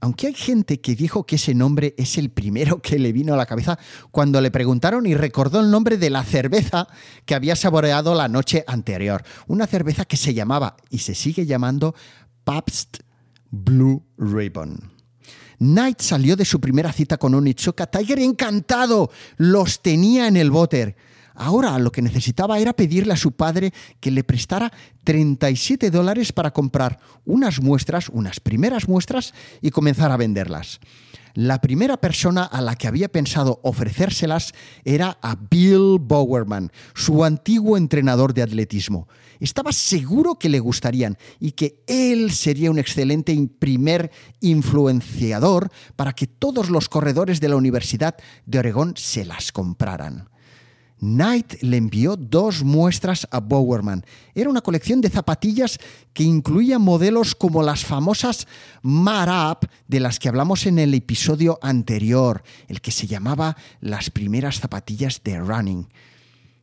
Aunque 0.00 0.26
hay 0.26 0.34
gente 0.34 0.80
que 0.80 0.94
dijo 0.94 1.24
que 1.24 1.36
ese 1.36 1.54
nombre 1.54 1.94
es 1.96 2.18
el 2.18 2.30
primero 2.30 2.80
que 2.80 2.98
le 2.98 3.12
vino 3.12 3.34
a 3.34 3.36
la 3.36 3.46
cabeza 3.46 3.78
cuando 4.10 4.40
le 4.40 4.50
preguntaron 4.50 5.06
y 5.06 5.14
recordó 5.14 5.60
el 5.60 5.70
nombre 5.70 5.96
de 5.98 6.10
la 6.10 6.24
cerveza 6.24 6.88
que 7.24 7.34
había 7.34 7.56
saboreado 7.56 8.14
la 8.14 8.28
noche 8.28 8.64
anterior. 8.66 9.22
Una 9.46 9.66
cerveza 9.66 10.04
que 10.04 10.16
se 10.16 10.34
llamaba 10.34 10.76
y 10.90 10.98
se 10.98 11.14
sigue 11.14 11.46
llamando 11.46 11.94
Pabst 12.44 12.98
Blue 13.50 14.04
Ribbon. 14.18 14.92
Knight 15.58 16.00
salió 16.00 16.36
de 16.36 16.44
su 16.44 16.60
primera 16.60 16.92
cita 16.92 17.16
con 17.16 17.34
Onitsuka 17.34 17.86
Tiger 17.86 18.18
encantado. 18.18 19.10
Los 19.36 19.80
tenía 19.80 20.28
en 20.28 20.36
el 20.36 20.50
bote. 20.50 20.96
Ahora 21.36 21.78
lo 21.78 21.92
que 21.92 22.02
necesitaba 22.02 22.58
era 22.58 22.72
pedirle 22.72 23.12
a 23.12 23.16
su 23.16 23.32
padre 23.32 23.72
que 24.00 24.10
le 24.10 24.24
prestara 24.24 24.72
37 25.04 25.90
dólares 25.90 26.32
para 26.32 26.52
comprar 26.52 26.98
unas 27.24 27.60
muestras, 27.60 28.08
unas 28.08 28.40
primeras 28.40 28.88
muestras, 28.88 29.34
y 29.60 29.70
comenzar 29.70 30.10
a 30.10 30.16
venderlas. 30.16 30.80
La 31.36 31.60
primera 31.60 31.98
persona 31.98 32.44
a 32.44 32.62
la 32.62 32.76
que 32.76 32.88
había 32.88 33.08
pensado 33.08 33.60
ofrecérselas 33.62 34.54
era 34.84 35.18
a 35.20 35.36
Bill 35.36 35.98
Bowerman, 36.00 36.72
su 36.94 37.24
antiguo 37.24 37.76
entrenador 37.76 38.32
de 38.32 38.40
atletismo. 38.40 39.06
Estaba 39.38 39.72
seguro 39.72 40.38
que 40.38 40.48
le 40.48 40.60
gustarían 40.60 41.18
y 41.38 41.52
que 41.52 41.82
él 41.86 42.30
sería 42.30 42.70
un 42.70 42.78
excelente 42.78 43.36
primer 43.58 44.10
influenciador 44.40 45.70
para 45.94 46.14
que 46.14 46.26
todos 46.26 46.70
los 46.70 46.88
corredores 46.88 47.38
de 47.38 47.50
la 47.50 47.56
Universidad 47.56 48.16
de 48.46 48.58
Oregón 48.58 48.94
se 48.96 49.26
las 49.26 49.52
compraran. 49.52 50.30
Knight 50.98 51.62
le 51.62 51.76
envió 51.76 52.16
dos 52.16 52.64
muestras 52.64 53.28
a 53.30 53.40
Bowerman. 53.40 54.04
Era 54.34 54.48
una 54.48 54.62
colección 54.62 55.00
de 55.00 55.10
zapatillas 55.10 55.78
que 56.14 56.22
incluía 56.22 56.78
modelos 56.78 57.34
como 57.34 57.62
las 57.62 57.84
famosas 57.84 58.46
Marap 58.82 59.64
de 59.88 60.00
las 60.00 60.18
que 60.18 60.28
hablamos 60.28 60.66
en 60.66 60.78
el 60.78 60.94
episodio 60.94 61.58
anterior, 61.60 62.42
el 62.68 62.80
que 62.80 62.92
se 62.92 63.06
llamaba 63.06 63.56
las 63.80 64.10
primeras 64.10 64.60
zapatillas 64.60 65.20
de 65.22 65.38
running. 65.38 65.88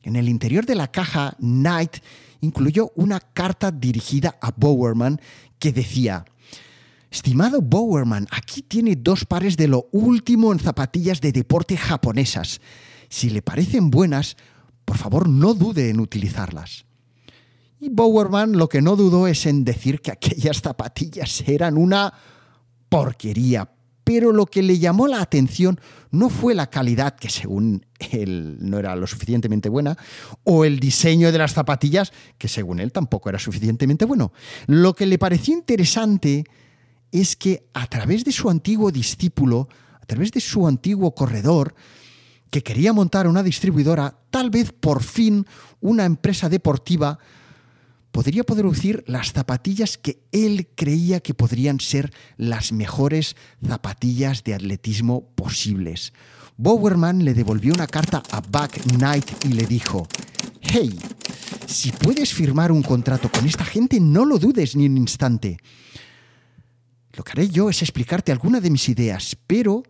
En 0.02 0.16
el 0.16 0.28
interior 0.28 0.66
de 0.66 0.76
la 0.76 0.92
caja, 0.92 1.36
Knight 1.40 1.98
incluyó 2.42 2.92
una 2.96 3.20
carta 3.20 3.72
dirigida 3.72 4.36
a 4.42 4.52
Bowerman 4.52 5.22
que 5.60 5.72
decía, 5.72 6.26
Estimado 7.10 7.62
Bowerman, 7.62 8.28
aquí 8.32 8.64
tiene 8.64 8.96
dos 8.96 9.24
pares 9.24 9.56
de 9.56 9.68
lo 9.68 9.88
último 9.92 10.52
en 10.52 10.60
zapatillas 10.60 11.22
de 11.22 11.32
deporte 11.32 11.78
japonesas. 11.78 12.60
Si 13.14 13.30
le 13.30 13.44
parecen 13.44 13.92
buenas, 13.92 14.38
por 14.86 14.98
favor 14.98 15.30
no 15.30 15.54
dude 15.54 15.92
en 15.92 16.00
utilizarlas. 16.00 16.86
Y 17.80 17.90
Bowerman 17.90 18.54
lo 18.54 18.68
que 18.68 18.82
no 18.82 18.96
dudó 18.96 19.28
es 19.28 19.46
en 19.46 19.64
decir 19.64 20.02
que 20.02 20.10
aquellas 20.10 20.64
zapatillas 20.64 21.44
eran 21.46 21.78
una 21.78 22.12
porquería. 22.90 23.70
Pero 24.04 24.32
lo 24.32 24.48
que 24.48 24.64
le 24.64 24.80
llamó 24.80 25.08
la 25.08 25.22
atención 25.22 25.80
no 26.10 26.32
fue 26.32 26.56
la 26.56 26.72
calidad, 26.72 27.16
que 27.16 27.30
según 27.30 27.86
él 28.00 28.58
no 28.60 28.80
era 28.80 28.96
lo 28.96 29.06
suficientemente 29.06 29.70
buena, 29.70 29.96
o 30.44 30.66
el 30.66 30.80
diseño 30.80 31.32
de 31.32 31.38
las 31.38 31.54
zapatillas, 31.54 32.12
que 32.40 32.48
según 32.48 32.80
él 32.80 32.92
tampoco 32.92 33.30
era 33.30 33.38
suficientemente 33.38 34.06
bueno. 34.06 34.34
Lo 34.66 34.96
que 34.96 35.06
le 35.06 35.20
pareció 35.20 35.54
interesante 35.54 36.46
es 37.12 37.36
que 37.36 37.70
a 37.76 37.86
través 37.86 38.26
de 38.26 38.32
su 38.32 38.50
antiguo 38.50 38.92
discípulo, 38.92 39.70
a 40.02 40.06
través 40.08 40.32
de 40.32 40.42
su 40.42 40.68
antiguo 40.68 41.14
corredor, 41.14 41.76
que 42.54 42.62
quería 42.62 42.94
montar 42.94 43.26
una 43.28 43.42
distribuidora, 43.42 44.16
tal 44.30 44.52
vez 44.52 44.72
por 44.72 45.02
fin 45.02 45.48
una 45.82 46.06
empresa 46.06 46.50
deportiva 46.50 47.18
podría 48.12 48.44
producir 48.44 49.04
las 49.08 49.32
zapatillas 49.34 49.98
que 49.98 50.22
él 50.32 50.70
creía 50.76 51.20
que 51.20 51.34
podrían 51.34 51.80
ser 51.80 52.14
las 52.38 52.72
mejores 52.72 53.36
zapatillas 53.68 54.44
de 54.44 54.54
atletismo 54.54 55.32
posibles. 55.34 56.14
Bowerman 56.56 57.26
le 57.26 57.34
devolvió 57.34 57.74
una 57.74 57.88
carta 57.88 58.22
a 58.30 58.42
Buck 58.42 58.80
Knight 58.98 59.46
y 59.46 59.54
le 59.54 59.66
dijo, 59.66 60.08
hey, 60.62 60.96
si 61.66 61.92
puedes 61.92 62.36
firmar 62.36 62.72
un 62.72 62.84
contrato 62.84 63.32
con 63.32 63.48
esta 63.48 63.66
gente, 63.66 64.00
no 64.00 64.26
lo 64.26 64.38
dudes 64.38 64.76
ni 64.76 64.86
un 64.86 64.98
instante. 65.00 65.58
Lo 67.14 67.24
que 67.24 67.32
haré 67.32 67.50
yo 67.50 67.72
es 67.72 67.82
explicarte 67.82 68.32
alguna 68.32 68.62
de 68.62 68.70
mis 68.70 68.90
ideas, 68.90 69.36
pero 69.48 69.82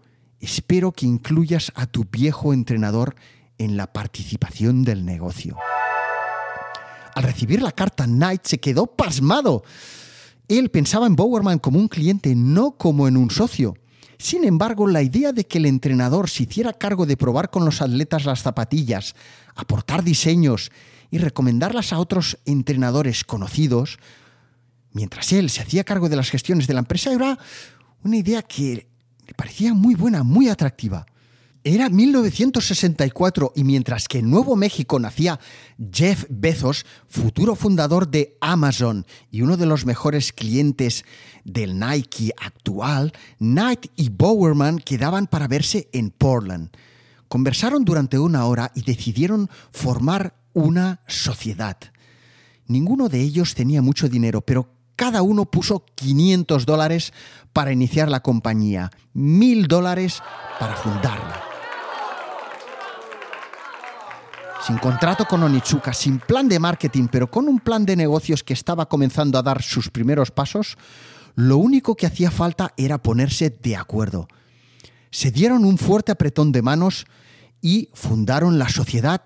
espero 0.44 0.92
que 0.92 1.06
incluyas 1.06 1.72
a 1.76 1.86
tu 1.86 2.06
viejo 2.06 2.54
entrenador 2.54 3.16
en 3.58 3.78
la 3.78 3.94
participación 3.94 4.84
del 4.84 5.06
negocio. 5.06 5.58
Al 7.16 7.24
recibir 7.24 7.62
la 7.62 7.72
carta, 7.72 8.06
Knight 8.06 8.42
se 8.44 8.60
quedó 8.60 8.88
pasmado. 8.88 9.64
Él 10.48 10.70
pensaba 10.70 11.08
en 11.08 11.16
Bowerman 11.16 11.60
como 11.60 11.80
un 11.80 11.88
cliente, 11.88 12.36
no 12.36 12.72
como 12.72 13.08
en 13.08 13.16
un 13.16 13.30
socio. 13.30 13.76
Sin 14.18 14.44
embargo, 14.44 14.88
la 14.88 15.02
idea 15.02 15.32
de 15.32 15.46
que 15.46 15.60
el 15.60 15.66
entrenador 15.66 16.30
se 16.30 16.44
hiciera 16.44 16.74
cargo 16.74 17.06
de 17.06 17.18
probar 17.18 17.50
con 17.50 17.66
los 17.66 17.82
atletas 17.82 18.26
las 18.26 18.42
zapatillas, 18.42 19.16
aportar 19.56 20.04
diseños 20.04 20.72
y 21.12 21.20
recomendarlas 21.20 21.94
a 21.94 22.00
otros 22.00 22.38
entrenadores 22.46 23.24
conocidos, 23.24 23.98
mientras 24.92 25.32
él 25.32 25.50
se 25.50 25.62
hacía 25.62 25.84
cargo 25.84 26.10
de 26.10 26.16
las 26.16 26.30
gestiones 26.30 26.68
de 26.68 26.74
la 26.74 26.80
empresa, 26.80 27.14
era 27.14 27.38
una 28.04 28.18
idea 28.18 28.42
que 28.42 28.88
le 29.28 29.34
parecía 29.34 29.74
muy 29.74 29.96
buena, 29.96 30.24
muy 30.24 30.50
atractiva. 30.50 31.06
Era 31.66 31.88
1964 31.88 33.54
y 33.56 33.64
mientras 33.64 34.10
que 34.10 34.20
en 34.20 34.30
Nuevo 34.30 34.58
México 34.58 35.00
nacía 35.00 35.40
Jeff 35.94 36.26
Bezos, 36.30 36.86
futuro 37.08 37.56
fundador 37.56 38.10
de 38.10 38.36
Amazon 38.42 39.06
y 39.32 39.44
uno 39.44 39.56
de 39.56 39.66
los 39.66 39.86
mejores 39.86 40.34
clientes 40.34 41.06
del 41.46 41.80
Nike 41.80 42.34
actual, 42.38 43.14
Knight 43.38 43.86
y 43.96 44.10
Bowerman 44.10 44.78
quedaban 44.80 45.28
para 45.28 45.48
verse 45.48 45.88
en 45.94 46.10
Portland. 46.12 46.70
Conversaron 47.30 47.86
durante 47.86 48.20
una 48.20 48.46
hora 48.46 48.74
y 48.76 48.82
decidieron 48.82 49.50
formar 49.72 50.36
una 50.52 51.00
sociedad. 51.08 51.78
Ninguno 52.68 53.08
de 53.08 53.22
ellos 53.22 53.56
tenía 53.56 53.82
mucho 53.82 54.10
dinero, 54.10 54.42
pero 54.42 54.70
cada 54.96 55.22
uno 55.22 55.46
puso 55.46 55.86
500 55.96 56.66
dólares 56.66 57.14
para 57.54 57.72
iniciar 57.72 58.10
la 58.10 58.22
compañía, 58.22 58.92
1000 59.14 59.68
dólares 59.68 60.22
para 60.60 60.76
fundarla. 60.76 61.42
Sin 64.66 64.78
contrato 64.78 65.26
con 65.26 65.44
Onitsuka, 65.44 65.94
sin 65.94 66.20
plan 66.20 66.48
de 66.48 66.58
marketing, 66.58 67.08
pero 67.12 67.30
con 67.30 67.48
un 67.48 67.60
plan 67.60 67.86
de 67.86 67.96
negocios 67.96 68.44
que 68.44 68.54
estaba 68.54 68.88
comenzando 68.88 69.38
a 69.38 69.44
dar 69.44 69.62
sus 69.62 69.90
primeros 69.90 70.32
pasos, 70.32 70.78
lo 71.36 71.58
único 71.58 71.96
que 71.96 72.06
hacía 72.06 72.32
falta 72.32 72.74
era 72.78 73.02
ponerse 73.02 73.50
de 73.50 73.76
acuerdo. 73.76 74.28
Se 75.12 75.32
dieron 75.32 75.66
un 75.66 75.78
fuerte 75.78 76.12
apretón 76.12 76.52
de 76.52 76.62
manos 76.62 77.06
y 77.62 77.90
fundaron 77.94 78.58
la 78.58 78.70
sociedad 78.70 79.22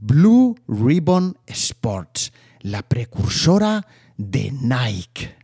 Blue 0.00 0.56
Ribbon 0.66 1.36
Sports, 1.46 2.32
la 2.60 2.82
precursora 2.82 3.86
de 4.16 4.52
Nike. 4.52 5.37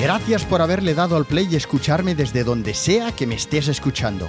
Gracias 0.00 0.44
por 0.44 0.62
haberle 0.62 0.94
dado 0.94 1.16
al 1.16 1.24
play 1.24 1.48
y 1.50 1.56
escucharme 1.56 2.14
desde 2.14 2.44
donde 2.44 2.72
sea 2.72 3.10
que 3.10 3.26
me 3.26 3.34
estés 3.34 3.66
escuchando. 3.66 4.28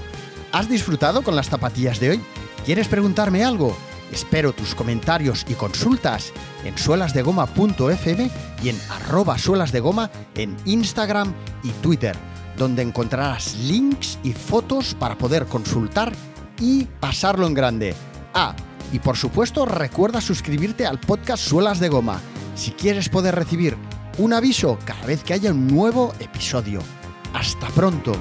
¿Has 0.51 0.67
disfrutado 0.67 1.21
con 1.21 1.35
las 1.35 1.47
zapatillas 1.47 1.99
de 1.99 2.09
hoy? 2.09 2.21
¿Quieres 2.65 2.87
preguntarme 2.87 3.43
algo? 3.43 3.77
Espero 4.11 4.51
tus 4.51 4.73
comentarios 4.73 5.45
y 5.47 5.53
consultas 5.53 6.33
en 6.65 6.75
suelasdegoma.fm 6.75 8.31
y 8.63 8.69
en 8.69 8.79
arroba 8.89 9.37
suelasdegoma 9.37 10.09
en 10.33 10.57
Instagram 10.65 11.35
y 11.61 11.69
Twitter, 11.83 12.15
donde 12.57 12.81
encontrarás 12.81 13.55
links 13.55 14.17
y 14.23 14.33
fotos 14.33 14.95
para 14.95 15.19
poder 15.19 15.45
consultar 15.45 16.13
y 16.59 16.85
pasarlo 16.99 17.45
en 17.45 17.53
grande. 17.53 17.93
Ah, 18.33 18.55
y 18.91 18.97
por 18.97 19.17
supuesto 19.17 19.67
recuerda 19.67 20.19
suscribirte 20.19 20.87
al 20.87 20.99
podcast 20.99 21.43
Suelas 21.43 21.79
de 21.79 21.89
Goma 21.89 22.19
si 22.55 22.71
quieres 22.71 23.07
poder 23.07 23.35
recibir 23.35 23.77
un 24.19 24.33
aviso 24.33 24.77
cada 24.85 25.05
vez 25.05 25.23
que 25.23 25.33
haya 25.33 25.51
un 25.51 25.67
nuevo 25.67 26.13
episodio. 26.19 26.81
Hasta 27.33 27.67
pronto. 27.69 28.11